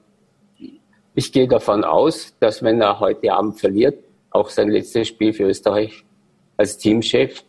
[1.16, 5.44] ich gehe davon aus, dass wenn er heute Abend verliert, auch sein letztes Spiel für
[5.44, 6.04] Österreich
[6.58, 7.44] als Teamchef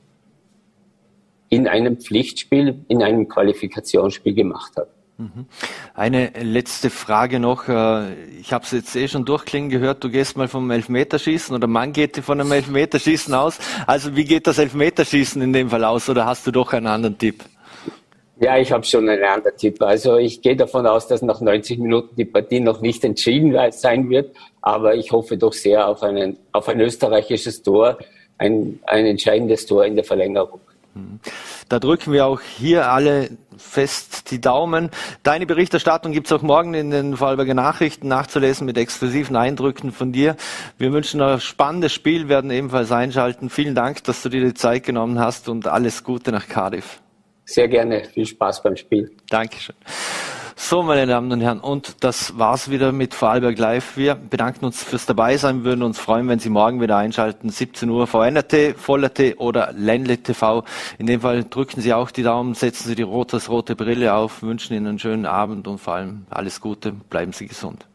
[1.50, 4.88] in einem Pflichtspiel, in einem Qualifikationsspiel gemacht hat.
[5.94, 7.68] Eine letzte Frage noch.
[7.68, 10.02] Äh, ich habe es jetzt eh schon durchklingen gehört.
[10.02, 13.58] Du gehst mal vom Elfmeterschießen oder man geht von einem Elfmeterschießen aus.
[13.86, 17.18] Also wie geht das Elfmeterschießen in dem Fall aus oder hast du doch einen anderen
[17.18, 17.44] Tipp?
[18.42, 19.82] Ja, ich habe schon einen anderen Tipp.
[19.82, 24.08] Also ich gehe davon aus, dass nach 90 Minuten die Partie noch nicht entschieden sein
[24.08, 24.34] wird.
[24.62, 27.98] Aber ich hoffe doch sehr auf, einen, auf ein österreichisches Tor,
[28.38, 30.60] ein, ein entscheidendes Tor in der Verlängerung.
[31.68, 34.90] Da drücken wir auch hier alle fest die Daumen.
[35.22, 40.12] Deine Berichterstattung gibt es auch morgen in den Vorarlberger Nachrichten nachzulesen mit exklusiven Eindrücken von
[40.12, 40.36] dir.
[40.78, 43.50] Wir wünschen ein spannendes Spiel, werden ebenfalls einschalten.
[43.50, 47.00] Vielen Dank, dass du dir die Zeit genommen hast und alles Gute nach Cardiff.
[47.44, 48.04] Sehr gerne.
[48.04, 49.10] Viel Spaß beim Spiel.
[49.28, 49.76] Dankeschön.
[50.62, 53.96] So, meine Damen und Herren, und das war's wieder mit Vorarlberg Live.
[53.96, 58.06] Wir bedanken uns fürs Dabeisein, würden uns freuen, wenn Sie morgen wieder einschalten, 17 Uhr
[58.06, 60.62] VNRT, Vollert oder Ländle TV.
[60.98, 64.42] In dem Fall drücken Sie auch die Daumen, setzen Sie die rot rote Brille auf,
[64.42, 67.86] wünschen Ihnen einen schönen Abend und vor allem alles Gute, bleiben Sie gesund.